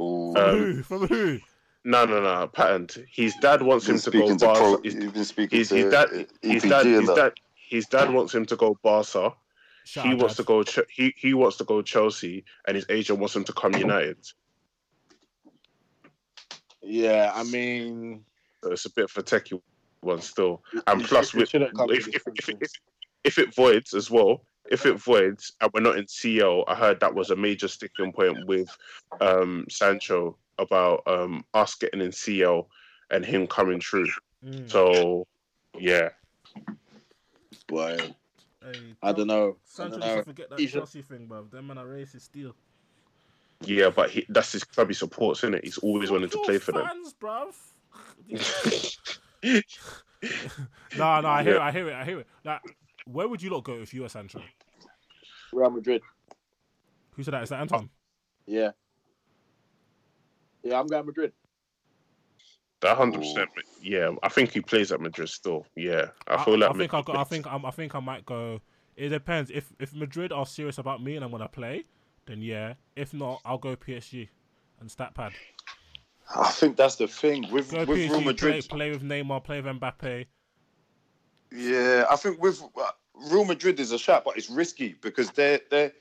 [0.00, 0.32] Ooh.
[0.32, 0.82] From Um, who?
[0.82, 1.38] From who?
[1.84, 2.98] No, no, no, patent.
[3.10, 4.60] His dad wants Been him to go speaking to Barca.
[4.60, 7.86] pro, his, been speaking his, to his dad, uh, his dad, and his dad, his
[7.86, 9.32] dad wants him to go Barca.
[9.84, 10.42] Shout he wants Dad.
[10.42, 10.62] to go.
[10.64, 14.18] Ch- he he wants to go Chelsea, and his agent wants him to come United.
[16.82, 18.24] Yeah, I mean,
[18.62, 19.60] So it's a bit of a techie
[20.00, 20.62] one still.
[20.86, 22.70] And plus, with, shouldn't if, if, if, if,
[23.24, 27.00] if it voids as well, if it voids and we're not in CL, I heard
[27.00, 28.68] that was a major sticking point with
[29.20, 32.68] um, Sancho about um, us getting in CL
[33.10, 34.08] and him coming through.
[34.44, 34.70] Mm.
[34.70, 35.26] So,
[35.78, 36.10] yeah.
[37.68, 37.96] Boy,
[38.62, 39.56] Hey, I don't know.
[39.64, 40.16] Sancho don't needs know.
[40.18, 41.44] to forget that He should- thing, bro.
[41.44, 42.54] Them man are racist still.
[43.60, 45.64] Yeah, but he, that's his club he supports, isn't it?
[45.64, 46.86] He's always wanted to play your for them.
[46.86, 47.54] fans, bruv.
[50.98, 51.58] no, no, I hear Yeah.
[51.58, 52.26] it, I hear it, I hear it.
[52.44, 52.60] Like,
[53.06, 54.42] where would you lot go if you were Sancho?
[55.52, 56.02] Real Madrid.
[57.12, 57.44] Who said that?
[57.44, 57.88] Is that Anton?
[58.46, 58.70] Yeah.
[60.62, 61.32] Yeah, I'm going Madrid.
[62.80, 63.48] That hundred percent.
[63.80, 65.64] Yeah, I think he plays at Madrid still.
[65.76, 68.00] Yeah, I feel like I think I, Madrid- go, I think I'm, I think I
[68.00, 68.60] might go.
[68.96, 69.50] It depends.
[69.50, 71.84] If if Madrid are serious about me and I'm gonna play,
[72.26, 72.74] then yeah.
[72.94, 74.28] If not, I'll go PSG
[74.80, 75.32] and stat pad.
[76.34, 78.68] I think that's the thing with Go with PSG, Real play, Madrid.
[78.68, 80.26] play with Neymar, play with Mbappe.
[81.56, 82.90] Yeah, I think with uh,
[83.30, 85.92] Real Madrid is a shot, but it's risky because they're they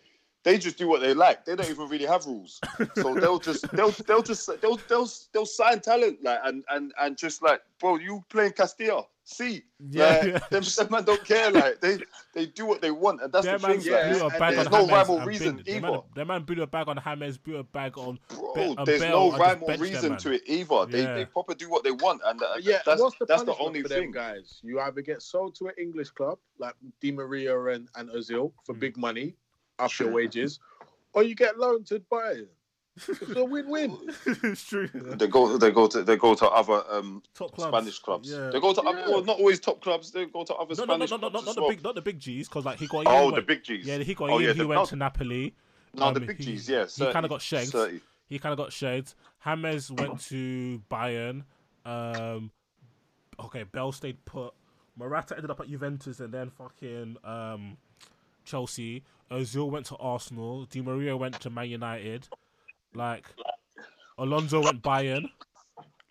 [0.43, 1.45] they just do what they like.
[1.45, 2.59] They don't even really have rules,
[2.95, 7.17] so they'll just they'll they'll just they'll they'll they'll sign talent like and and and
[7.17, 9.05] just like bro, you playing Castilla.
[9.27, 10.39] See, Yeah, like, yeah.
[10.51, 11.49] Them, them man don't care.
[11.51, 11.97] Like they,
[12.35, 14.13] they do what they want, and that's Their the man thing.
[14.13, 15.65] blew a bag there's on no James rhyme reason binned.
[15.65, 15.91] Their either.
[15.91, 18.19] man, their man blew a bag on James, blew a bag on.
[18.29, 20.85] Bro, Be- there's Bale no and rhyme or reason to it either.
[20.85, 21.15] They, Yeah.
[21.15, 23.81] they proper do what they want, and uh, Yeah, that's what's the that's the only
[23.81, 24.11] for them thing.
[24.11, 24.59] guys?
[24.61, 28.73] You either get sold to an English club like Di Maria and, and Ozil for
[28.73, 28.79] Hmm.
[28.79, 29.35] big money,
[29.79, 30.59] up your wages,
[31.13, 32.45] or you get loaned to Bayern.
[32.97, 33.97] It's a win-win.
[34.25, 34.87] it's true.
[34.87, 37.71] They go, they go to, they go to other um, Top clubs.
[37.75, 38.31] Spanish clubs.
[38.31, 38.49] Yeah.
[38.51, 40.11] They go to, other, well, not always top clubs.
[40.11, 41.83] They go to other No, no, no, no, no, clubs no, as not the big,
[41.83, 43.03] not the big G's, because like Higuain.
[43.05, 43.85] Oh, the big Gs.
[43.85, 44.31] Yeah, the Higuain.
[44.31, 44.85] Oh, yeah, he the- went no.
[44.85, 45.53] to Napoli.
[45.93, 47.71] No, the Um, big he- Gs, yeah, he kind of got shagged.
[47.71, 47.99] 30.
[48.27, 49.13] He kind of got shagged.
[49.45, 51.43] James went to Bayern.
[51.85, 52.51] Um,
[53.39, 54.53] okay, Bale stayed put.
[54.97, 57.77] Morata ended up at Juventus and then fucking um,
[58.45, 59.03] Chelsea.
[59.29, 60.65] Ozil went to Arsenal.
[60.65, 62.27] Di Maria went to Man United.
[62.95, 63.25] Like
[64.17, 65.29] Alonso went Bayern.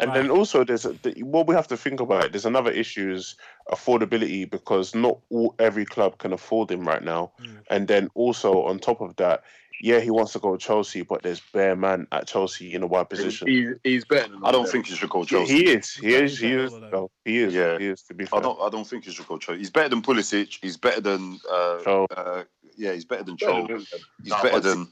[0.00, 2.32] And then also there's a, the, what we have to think about.
[2.32, 3.36] There's another issue is
[3.70, 7.32] affordability because not all, every club can afford him right now.
[7.70, 9.44] And then also on top of that,
[9.80, 12.86] yeah, he wants to go to Chelsea, but there's bare man at Chelsea in a
[12.86, 13.48] wide position.
[13.48, 15.52] He, he's better than I don't think he should go Yeah, Chelsea.
[15.52, 15.94] he is.
[15.94, 16.38] He is.
[16.38, 16.72] He is.
[16.72, 17.10] though.
[17.24, 17.54] He is.
[17.54, 17.78] Yeah.
[17.78, 18.02] He is.
[18.02, 18.38] To be fair.
[18.38, 18.60] I don't.
[18.60, 19.58] I don't think he should go Chelsea.
[19.58, 20.58] He's better than Pulisic.
[20.62, 21.38] He's better than.
[21.50, 22.44] Uh, uh,
[22.76, 23.78] yeah, he's better than Better Cho.
[24.22, 24.88] He's better but- than.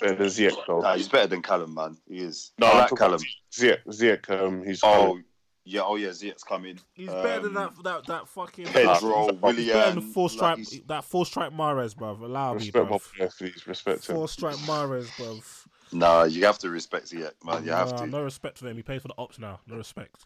[0.00, 0.80] Better than Ziyech though.
[0.80, 1.96] Nah, he's better than Callum, man.
[2.08, 2.52] He is.
[2.58, 3.20] No, I like Callum.
[3.52, 3.84] Ziyech.
[3.88, 4.30] Ziyech.
[4.30, 4.80] Um, he's.
[4.82, 5.18] Oh,
[5.64, 5.80] yeah.
[5.82, 6.08] Oh, yeah.
[6.08, 6.78] Ziyech's coming.
[6.92, 8.92] He's better than Um, that that that fucking Pedro,
[9.52, 12.20] He's better than four stripe he's- that four stripe Mares, bruv.
[12.20, 13.14] Allow me, Respect my bruv.
[13.16, 13.66] player, please.
[13.66, 14.16] Respect him.
[14.16, 15.42] Four stripe Mares, bruv.
[15.92, 17.64] Nah, you have to respect Ziyech, man.
[17.64, 18.06] You have to.
[18.06, 18.76] No respect for him.
[18.76, 19.60] He pays for the ops now.
[19.66, 20.24] No respect.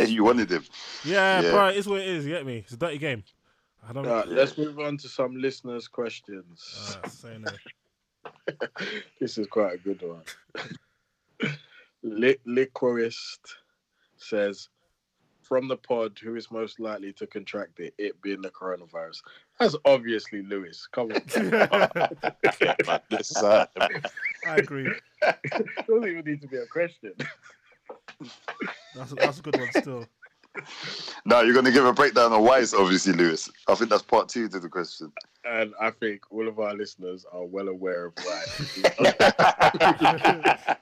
[0.00, 0.64] you wanted him.
[1.04, 1.50] Yeah, Yeah.
[1.52, 2.26] bro, it's what it is.
[2.26, 2.58] You get me?
[2.58, 3.24] It's a dirty game.
[3.86, 4.06] I don't.
[4.06, 6.98] Right, let's move on to some listeners' questions.
[7.04, 7.50] Uh, say no.
[9.20, 10.22] this is quite a good one.
[12.02, 13.38] Li- Liquorist
[14.16, 14.68] says,
[15.42, 19.22] from the pod, who is most likely to contract it, it being the coronavirus?
[19.58, 20.86] That's obviously Lewis.
[20.92, 21.22] Come on.
[23.10, 23.66] this, uh,
[24.46, 24.92] I agree.
[25.22, 27.14] doesn't even need to be a question.
[28.94, 30.06] That's a, that's a good one still.
[31.24, 33.50] No, you're going to give a breakdown on why it's obviously Lewis.
[33.68, 35.12] I think that's part two to the question.
[35.44, 38.44] And I think all of our listeners are well aware of why.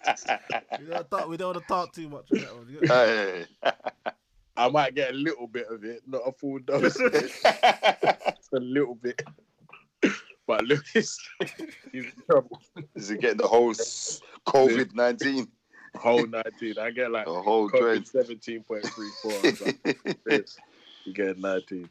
[0.80, 2.26] We don't, talk, we don't want to talk too much.
[2.32, 2.78] on that one.
[2.86, 3.44] Hey.
[4.56, 6.96] I might get a little bit of it, not a full dose.
[6.96, 9.20] Just a little bit.
[10.46, 11.18] But Lewis, he's
[11.92, 12.60] in trouble.
[12.94, 15.48] Is he getting the whole COVID 19?
[15.96, 16.78] Whole 19.
[16.78, 18.28] I get like The whole COVID trend.
[18.28, 20.56] 17.34.
[21.04, 21.88] you get 19.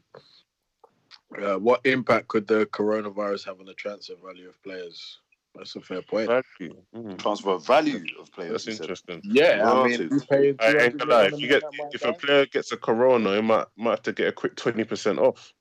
[1.42, 5.18] Uh, what impact could the coronavirus have on the transfer value of players?
[5.54, 6.28] That's a fair point.
[6.28, 6.76] value.
[6.94, 8.64] Mm, Transfer value of players.
[8.66, 9.20] that's interesting.
[9.24, 11.24] Yeah, I mean, you paying I ain't 200 gonna lie.
[11.26, 11.62] If you a get,
[11.94, 14.84] if a player gets a corona, you might might have to get a quick twenty
[14.84, 15.54] percent off.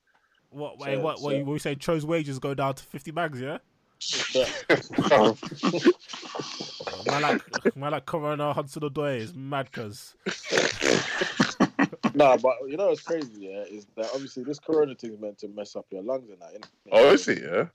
[0.49, 0.79] What?
[0.79, 1.21] Wait, So- what?
[1.21, 1.31] What?
[1.31, 3.39] so- you- we say Cho's wages go down to fifty bags?
[3.39, 3.59] Yeah.
[7.07, 10.15] Man like man like Corona Hudson Odoi is mad because
[12.13, 15.37] Nah, but you know what's crazy, yeah, is that obviously this corona thing is meant
[15.39, 16.53] to mess up your lungs and that.
[16.53, 16.67] innit?
[16.91, 17.43] oh, is it?
[17.43, 17.65] Yeah.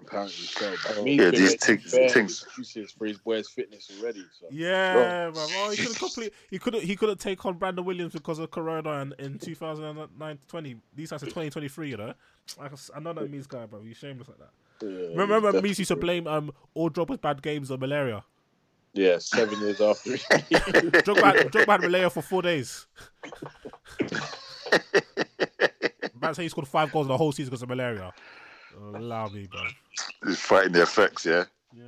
[0.00, 0.74] Apparently so.
[0.86, 4.24] But oh, Yeah, he's these things- things- excuses for his boy's fitness already.
[4.38, 5.48] So yeah, man.
[5.56, 6.32] Oh, he couldn't complete.
[6.48, 6.82] He couldn't.
[6.84, 10.76] He couldn't take on Brandon Williams because of Corona in, in 2009 20.
[10.94, 11.90] These guys are 2023.
[11.90, 12.14] You know.
[12.60, 13.82] I, I know that means guy, bro.
[13.82, 14.50] You shameless like that.
[14.82, 18.24] Yeah, Remember, he's me used to blame um all Drogba's bad games on malaria.
[18.94, 20.10] Yeah, seven years after.
[20.16, 22.86] Drogba had, Drogba had malaria for four days.
[26.20, 28.12] Man say he scored five goals in the whole season because of malaria.
[28.94, 29.62] Allow me, bro.
[30.24, 31.44] He's fighting the effects, yeah?
[31.74, 31.84] Yeah.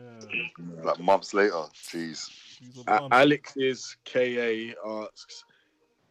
[0.82, 1.64] Like months later.
[1.74, 2.30] Jeez.
[2.58, 3.08] he's a Uh.
[3.12, 5.44] Alex's KA asks,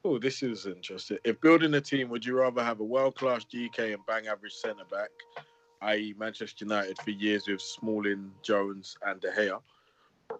[0.05, 1.17] "Oh, this is interesting.
[1.23, 4.85] If building a team, would you rather have a world-class GK and bang average centre
[4.91, 5.09] back,
[5.83, 9.59] i.e., Manchester United for years with Smalling, Jones, and De Gea,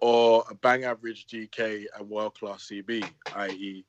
[0.01, 3.85] or a bang average GK and world-class CB, i.e.,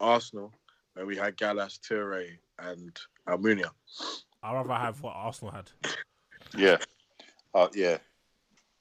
[0.00, 0.52] Arsenal,
[0.94, 3.70] where we had Gallas, Toure, and Almunia?"
[4.42, 5.70] I'd rather have what Arsenal had.
[6.56, 6.76] Yeah.
[7.54, 7.98] Uh, yeah.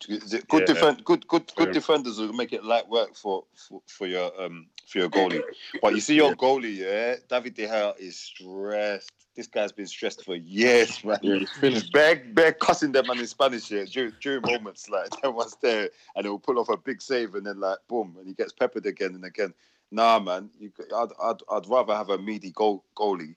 [0.08, 0.66] Good Yeah.
[0.66, 1.74] defend, good, good, good Yeah.
[1.74, 5.44] defenders will make it light work for, for, for your um for your goalie.
[5.82, 9.12] But you see your goalie, yeah, David De Gea is stressed.
[9.36, 11.18] This guy's been stressed for years, man.
[11.22, 11.92] Yeah, he's He's finished.
[11.92, 15.90] bare, bare cussing them man in Spanish here during, during moments like that was there,
[16.16, 18.86] and he'll pull off a big save, and then like boom, and he gets peppered
[18.86, 19.54] again and again.
[19.92, 23.36] Nah, man, you, I'd, I'd, I'd rather have a meaty goal, goalie,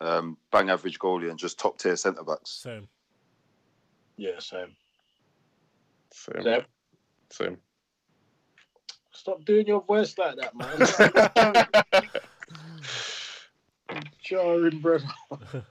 [0.00, 2.50] um, bang average goalie, and just top tier centre backs.
[2.50, 2.88] Same.
[4.16, 4.76] Yeah, same.
[6.12, 6.42] Same.
[6.42, 6.64] Seb?
[7.30, 7.58] Same.
[9.12, 10.78] Stop doing your voice like that, man.
[14.22, 15.04] Jarring, brother.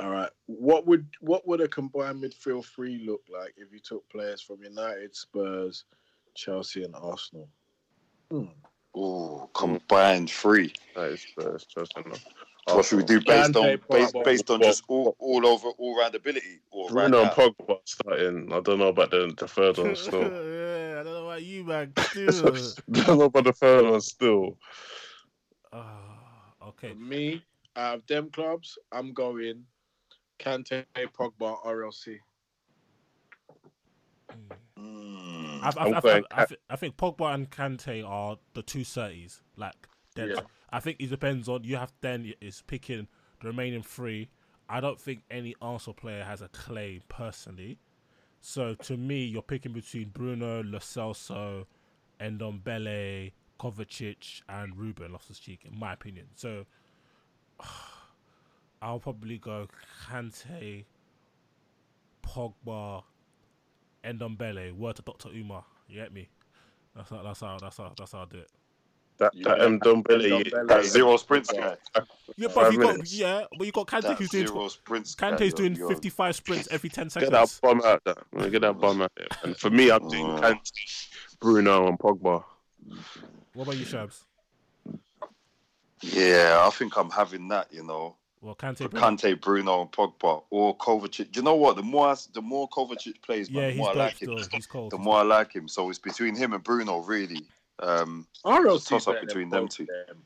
[0.00, 0.30] All right.
[0.46, 4.62] What would what would a combined midfield three look like if you took players from
[4.62, 5.84] United, Spurs,
[6.34, 7.48] Chelsea, and Arsenal?
[8.30, 8.44] Hmm.
[8.94, 10.72] Oh, combined three.
[10.94, 12.14] That is Spurs, Chelsea, no.
[12.74, 16.14] What should we do based on based, based on just all, all over all round
[16.14, 17.30] ability or right Bruno and?
[17.30, 18.52] Pogba starting.
[18.52, 20.22] I don't know about the, the third one still.
[20.22, 21.92] yeah, I don't know about you, man.
[21.96, 24.58] I don't know about the third one still.
[25.72, 26.90] Ah, okay.
[26.90, 27.42] For me,
[27.76, 29.64] out of them clubs, I'm going
[30.38, 32.18] Kante, Pogba, RLC.
[34.76, 35.60] Hmm.
[35.62, 39.42] I, I, I'm I, I, I, think Pogba and Kante are the two thirties.
[39.56, 40.40] Like, they're- Yeah.
[40.70, 43.08] I think it depends on you have then is picking
[43.40, 44.30] the remaining three.
[44.68, 47.78] I don't think any Arsenal player has a claim personally.
[48.40, 51.66] So to me, you're picking between Bruno, Lo Celso,
[52.20, 56.26] Ndombele, Kovacic, and Ruben Loftus-Cheek, in my opinion.
[56.34, 56.66] So
[58.82, 59.68] I'll probably go
[60.06, 60.84] Kante,
[62.22, 63.02] Pogba,
[64.04, 64.72] Ndombele.
[64.72, 65.64] Word to Doctor Umar.
[65.88, 66.28] You get me?
[66.94, 67.22] That's how.
[67.22, 67.58] That's how.
[67.60, 67.92] That's how.
[67.96, 68.50] That's how I do it.
[69.18, 70.68] That that um, Dombele, Ndombele.
[70.68, 71.76] That zero sprints guy.
[72.36, 73.12] Yeah, but you got minutes.
[73.12, 75.30] yeah, but you got Kante That who's doing zero sprints guy.
[75.32, 77.30] Kante's you're- doing you're- 55 sprints every 10 seconds.
[77.30, 78.50] get that bum out there.
[78.50, 79.26] Get that bum out there.
[79.42, 80.40] And for me, I'm doing Mm.
[80.40, 81.08] Kante,
[81.40, 82.44] Bruno, and Pogba.
[83.54, 84.22] What about you, Shabs?
[86.00, 87.72] Yeah, I think I'm having that.
[87.72, 88.88] You know, Well, Kante.
[88.88, 91.32] Bruno- Kante, Bruno, and Pogba or Kovacic.
[91.32, 91.74] Do you know what?
[91.76, 94.38] The more I, the more Kovacic plays, man, Yeah, the he's more I like still.
[94.38, 94.88] him.
[94.90, 95.66] The more I like him.
[95.66, 97.44] So it's between him and Bruno, really.
[97.80, 99.86] Um, RLC Toss up between them two.
[99.86, 100.18] them.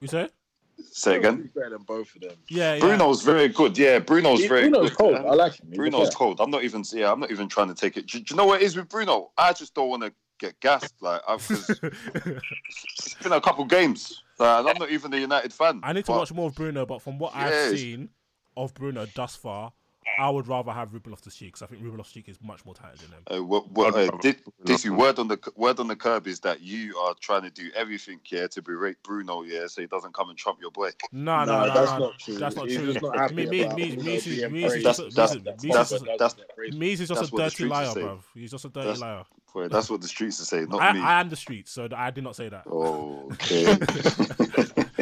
[0.00, 0.28] You say?
[0.90, 1.48] say again.
[1.54, 2.36] Better than both of them.
[2.48, 2.80] Yeah, yeah.
[2.80, 3.78] Bruno's very good.
[3.78, 4.98] Yeah, Bruno's He- very Bruno's good.
[4.98, 5.14] cold.
[5.16, 5.68] I like him.
[5.68, 6.16] He's Bruno's okay.
[6.16, 6.40] cold.
[6.40, 6.82] I'm not even.
[6.92, 8.06] Yeah, I'm not even trying to take it.
[8.08, 9.30] Do, do you know what it is with Bruno?
[9.38, 10.94] I just don't want to get gassed.
[11.00, 14.22] Like, I've it's been a couple games.
[14.38, 15.80] Like, I'm not even a United fan.
[15.82, 18.08] I need to but- watch more of Bruno, but from what I've seen
[18.56, 19.72] of Bruno thus far,
[20.18, 23.08] I would rather have Ruben Loftus-Cheek because I think Ruben Loftus-Cheek is much more talented
[23.08, 23.40] than him.
[23.40, 25.88] Uh, what, what, I'd uh, rather Di- Bruno Dizzy, than- word on the word on
[25.88, 29.66] the curb is that you are trying to do everything, yeah, to berate Bruno, yeah,
[29.66, 30.90] so he doesn't come and trump your boy.
[31.12, 32.34] No, No, no, no, that's no, not true.
[32.34, 32.92] That's not He's true.
[32.92, 34.82] just not happy Me, me, about me, Bruno me, being me, praised.
[34.84, 37.32] just, That's- me, that's- me, that's- me, that's- just, that's- me, he's just that's a
[37.34, 38.06] what the dirty streets liar, are saying.
[38.06, 38.18] bruv.
[38.34, 39.24] He's just a dirty That's- liar.
[39.54, 41.00] Boy, that's what the streets are saying, not I, me.
[41.00, 42.62] I am the streets, so I did not say that.
[42.66, 43.76] Oh, okay.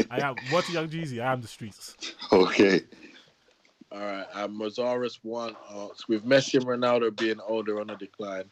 [0.11, 0.35] I am.
[0.51, 1.23] What to Young Jeezy?
[1.23, 1.97] I am the streets.
[2.33, 2.81] okay.
[3.93, 4.27] All right.
[4.35, 8.45] Um, Mazaris one asks, with Messi and Ronaldo being older on a decline,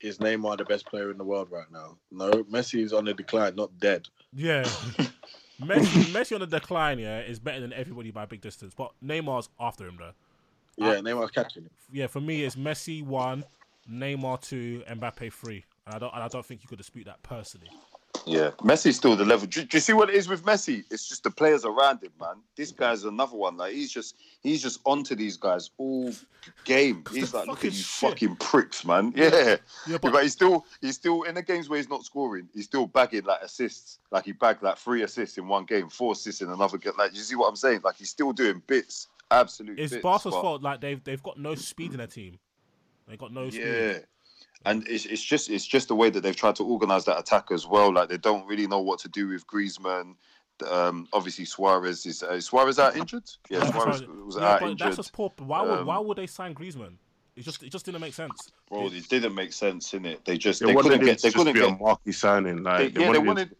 [0.00, 1.96] is Neymar the best player in the world right now?
[2.10, 4.08] No, Messi is on a decline, not dead.
[4.32, 4.64] Yeah.
[5.60, 8.74] Messi, Messi on the decline, yeah, is better than everybody by a big distance.
[8.74, 10.12] But Neymar's after him, though.
[10.76, 11.70] Yeah, Neymar's catching him.
[11.92, 13.44] Yeah, for me, it's Messi one,
[13.90, 15.64] Neymar two, Mbappe three.
[15.86, 17.68] And I don't, and I don't think you could dispute that personally.
[18.26, 19.46] Yeah, Messi's still the level.
[19.46, 20.84] Do, do you see what it is with Messi?
[20.90, 22.36] It's just the players around him, man.
[22.56, 23.56] This guy's another one.
[23.56, 26.12] Like he's just he's just onto these guys all
[26.64, 27.04] game.
[27.12, 28.10] He's like, look at you shit.
[28.10, 29.12] fucking pricks, man.
[29.16, 29.56] Yeah.
[29.88, 32.48] Yeah, but, but he's still he's still in the games where he's not scoring.
[32.54, 33.98] He's still bagging like assists.
[34.10, 36.92] Like he bagged like three assists in one game, four assists in another game.
[36.96, 37.80] Like you see what I'm saying?
[37.82, 39.08] Like he's still doing bits.
[39.30, 39.82] Absolutely.
[39.82, 40.62] it's bits, Barca's but- fault.
[40.62, 42.38] Like they've they've got no speed in their team.
[43.08, 43.64] They got no speed.
[43.66, 43.98] Yeah.
[44.64, 47.50] And it's, it's just it's just the way that they've tried to organise that attack
[47.50, 47.92] as well.
[47.92, 50.14] Like they don't really know what to do with Griezmann.
[50.70, 53.24] Um, obviously Suarez is uh, Suarez out injured.
[53.50, 54.86] Yeah, Suarez was Yeah, out but injured.
[54.88, 55.32] that's just poor.
[55.38, 56.94] Why would Um, why would they sign Griezmann?
[57.34, 58.52] It just it just didn't make sense.
[58.68, 60.24] Bro, it didn't make sense in it.
[60.24, 62.62] They just They, they couldn't get they couldn't be get a marquee signing.
[62.62, 63.56] Like, they, yeah, they wanted, wanted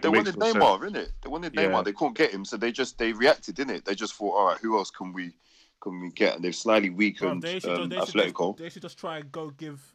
[0.00, 0.92] they makes wanted Neymar, sense.
[0.92, 1.12] innit?
[1.22, 1.62] They wanted Yeah.
[1.62, 1.84] Neymar.
[1.84, 3.84] They couldn't get him, so they just they reacted, innit?
[3.84, 5.32] They just thought, all right, who else can we
[5.80, 6.36] can we get?
[6.36, 8.50] And they've slightly Bruv, weakened they, should, um, they, should Atletico.
[8.50, 9.93] just, they should just try and go give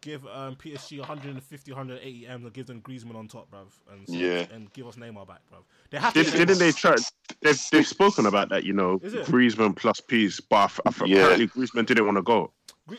[0.00, 4.14] give um, PSG 150, 180 M and give them Griezmann on top, bruv, and so-
[4.14, 4.46] Yeah.
[4.52, 5.62] and give us Neymar back, bruv.
[5.90, 6.22] They have to.
[6.22, 6.94] Did, get didn't they try?
[7.42, 11.02] They've, they've spoken about that, you know, Griezmann plus Peace, but I f- I f-
[11.06, 11.16] Yeah.
[11.18, 12.52] apparently Griezmann didn't want to go.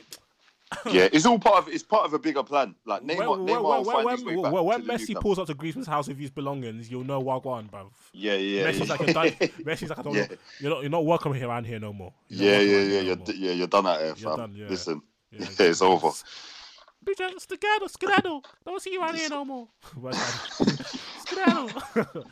[0.90, 2.74] yeah, it's all part of it's part of a bigger plan.
[2.86, 5.86] Like Neymar, When, Neymar will when, when, when, when, when Messi pulls up to Griezmann's
[5.88, 7.90] house with his belongings, you'll know Wagwan, bruv.
[8.14, 8.94] Yeah, yeah, Messi's yeah.
[8.94, 10.22] like, you're, done, Messi's like, I don't Yeah.
[10.28, 12.14] know, you're not, you're not welcome here around here no more.
[12.30, 13.00] You're Yeah, yeah, yeah.
[13.02, 14.38] You're no d- yeah, you're done out here, You're fam.
[14.38, 14.68] done, yeah.
[14.70, 15.46] Listen, Yeah.
[15.60, 16.12] it's over.
[17.06, 18.44] Bitch, skedaddle, skedaddle.
[18.66, 19.68] Don't see you around here no more.
[19.98, 20.68] Well um,
[21.26, 21.70] skedaddle.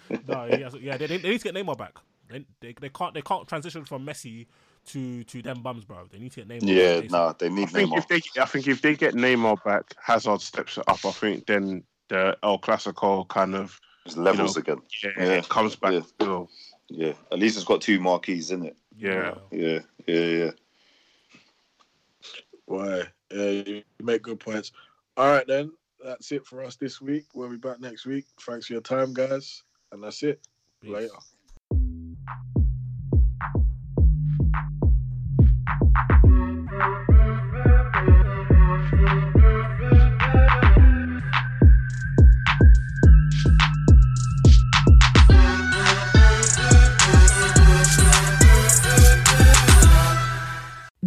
[0.28, 1.96] no, he has- yeah, they, they, they need to get Neymar back.
[2.30, 4.46] They, they, they can't they can't transition from Messi
[4.88, 6.06] to to them bums, bro.
[6.12, 6.70] They need to get Neymar.
[6.70, 7.98] Yeah, back nah, they I need think Neymar.
[7.98, 11.04] if they, I think if they get Neymar back, Hazard steps it up.
[11.04, 14.84] I think then the El Clasico kind of It's levels you know, again.
[15.04, 15.32] yeah, Yeah.
[15.40, 15.94] it comes back.
[15.94, 16.02] Yeah.
[16.02, 16.50] Still.
[16.92, 18.78] Yeah, at least it's got two marquees, isn't it?
[18.98, 19.36] Yeah.
[19.52, 20.52] Yeah, yeah, yeah.
[22.66, 23.04] Why?
[23.32, 24.72] Yeah, you make good points.
[25.18, 25.72] All right, then.
[26.04, 27.26] That's it for us this week.
[27.34, 28.26] We'll be back next week.
[28.42, 29.64] Thanks for your time, guys.
[29.92, 30.48] And that's it.
[30.82, 30.94] Peace.
[30.94, 31.14] Later.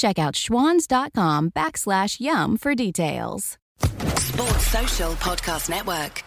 [0.00, 3.58] Check out schwans.com backslash yum for details.
[4.16, 6.24] Sports Social Podcast Network.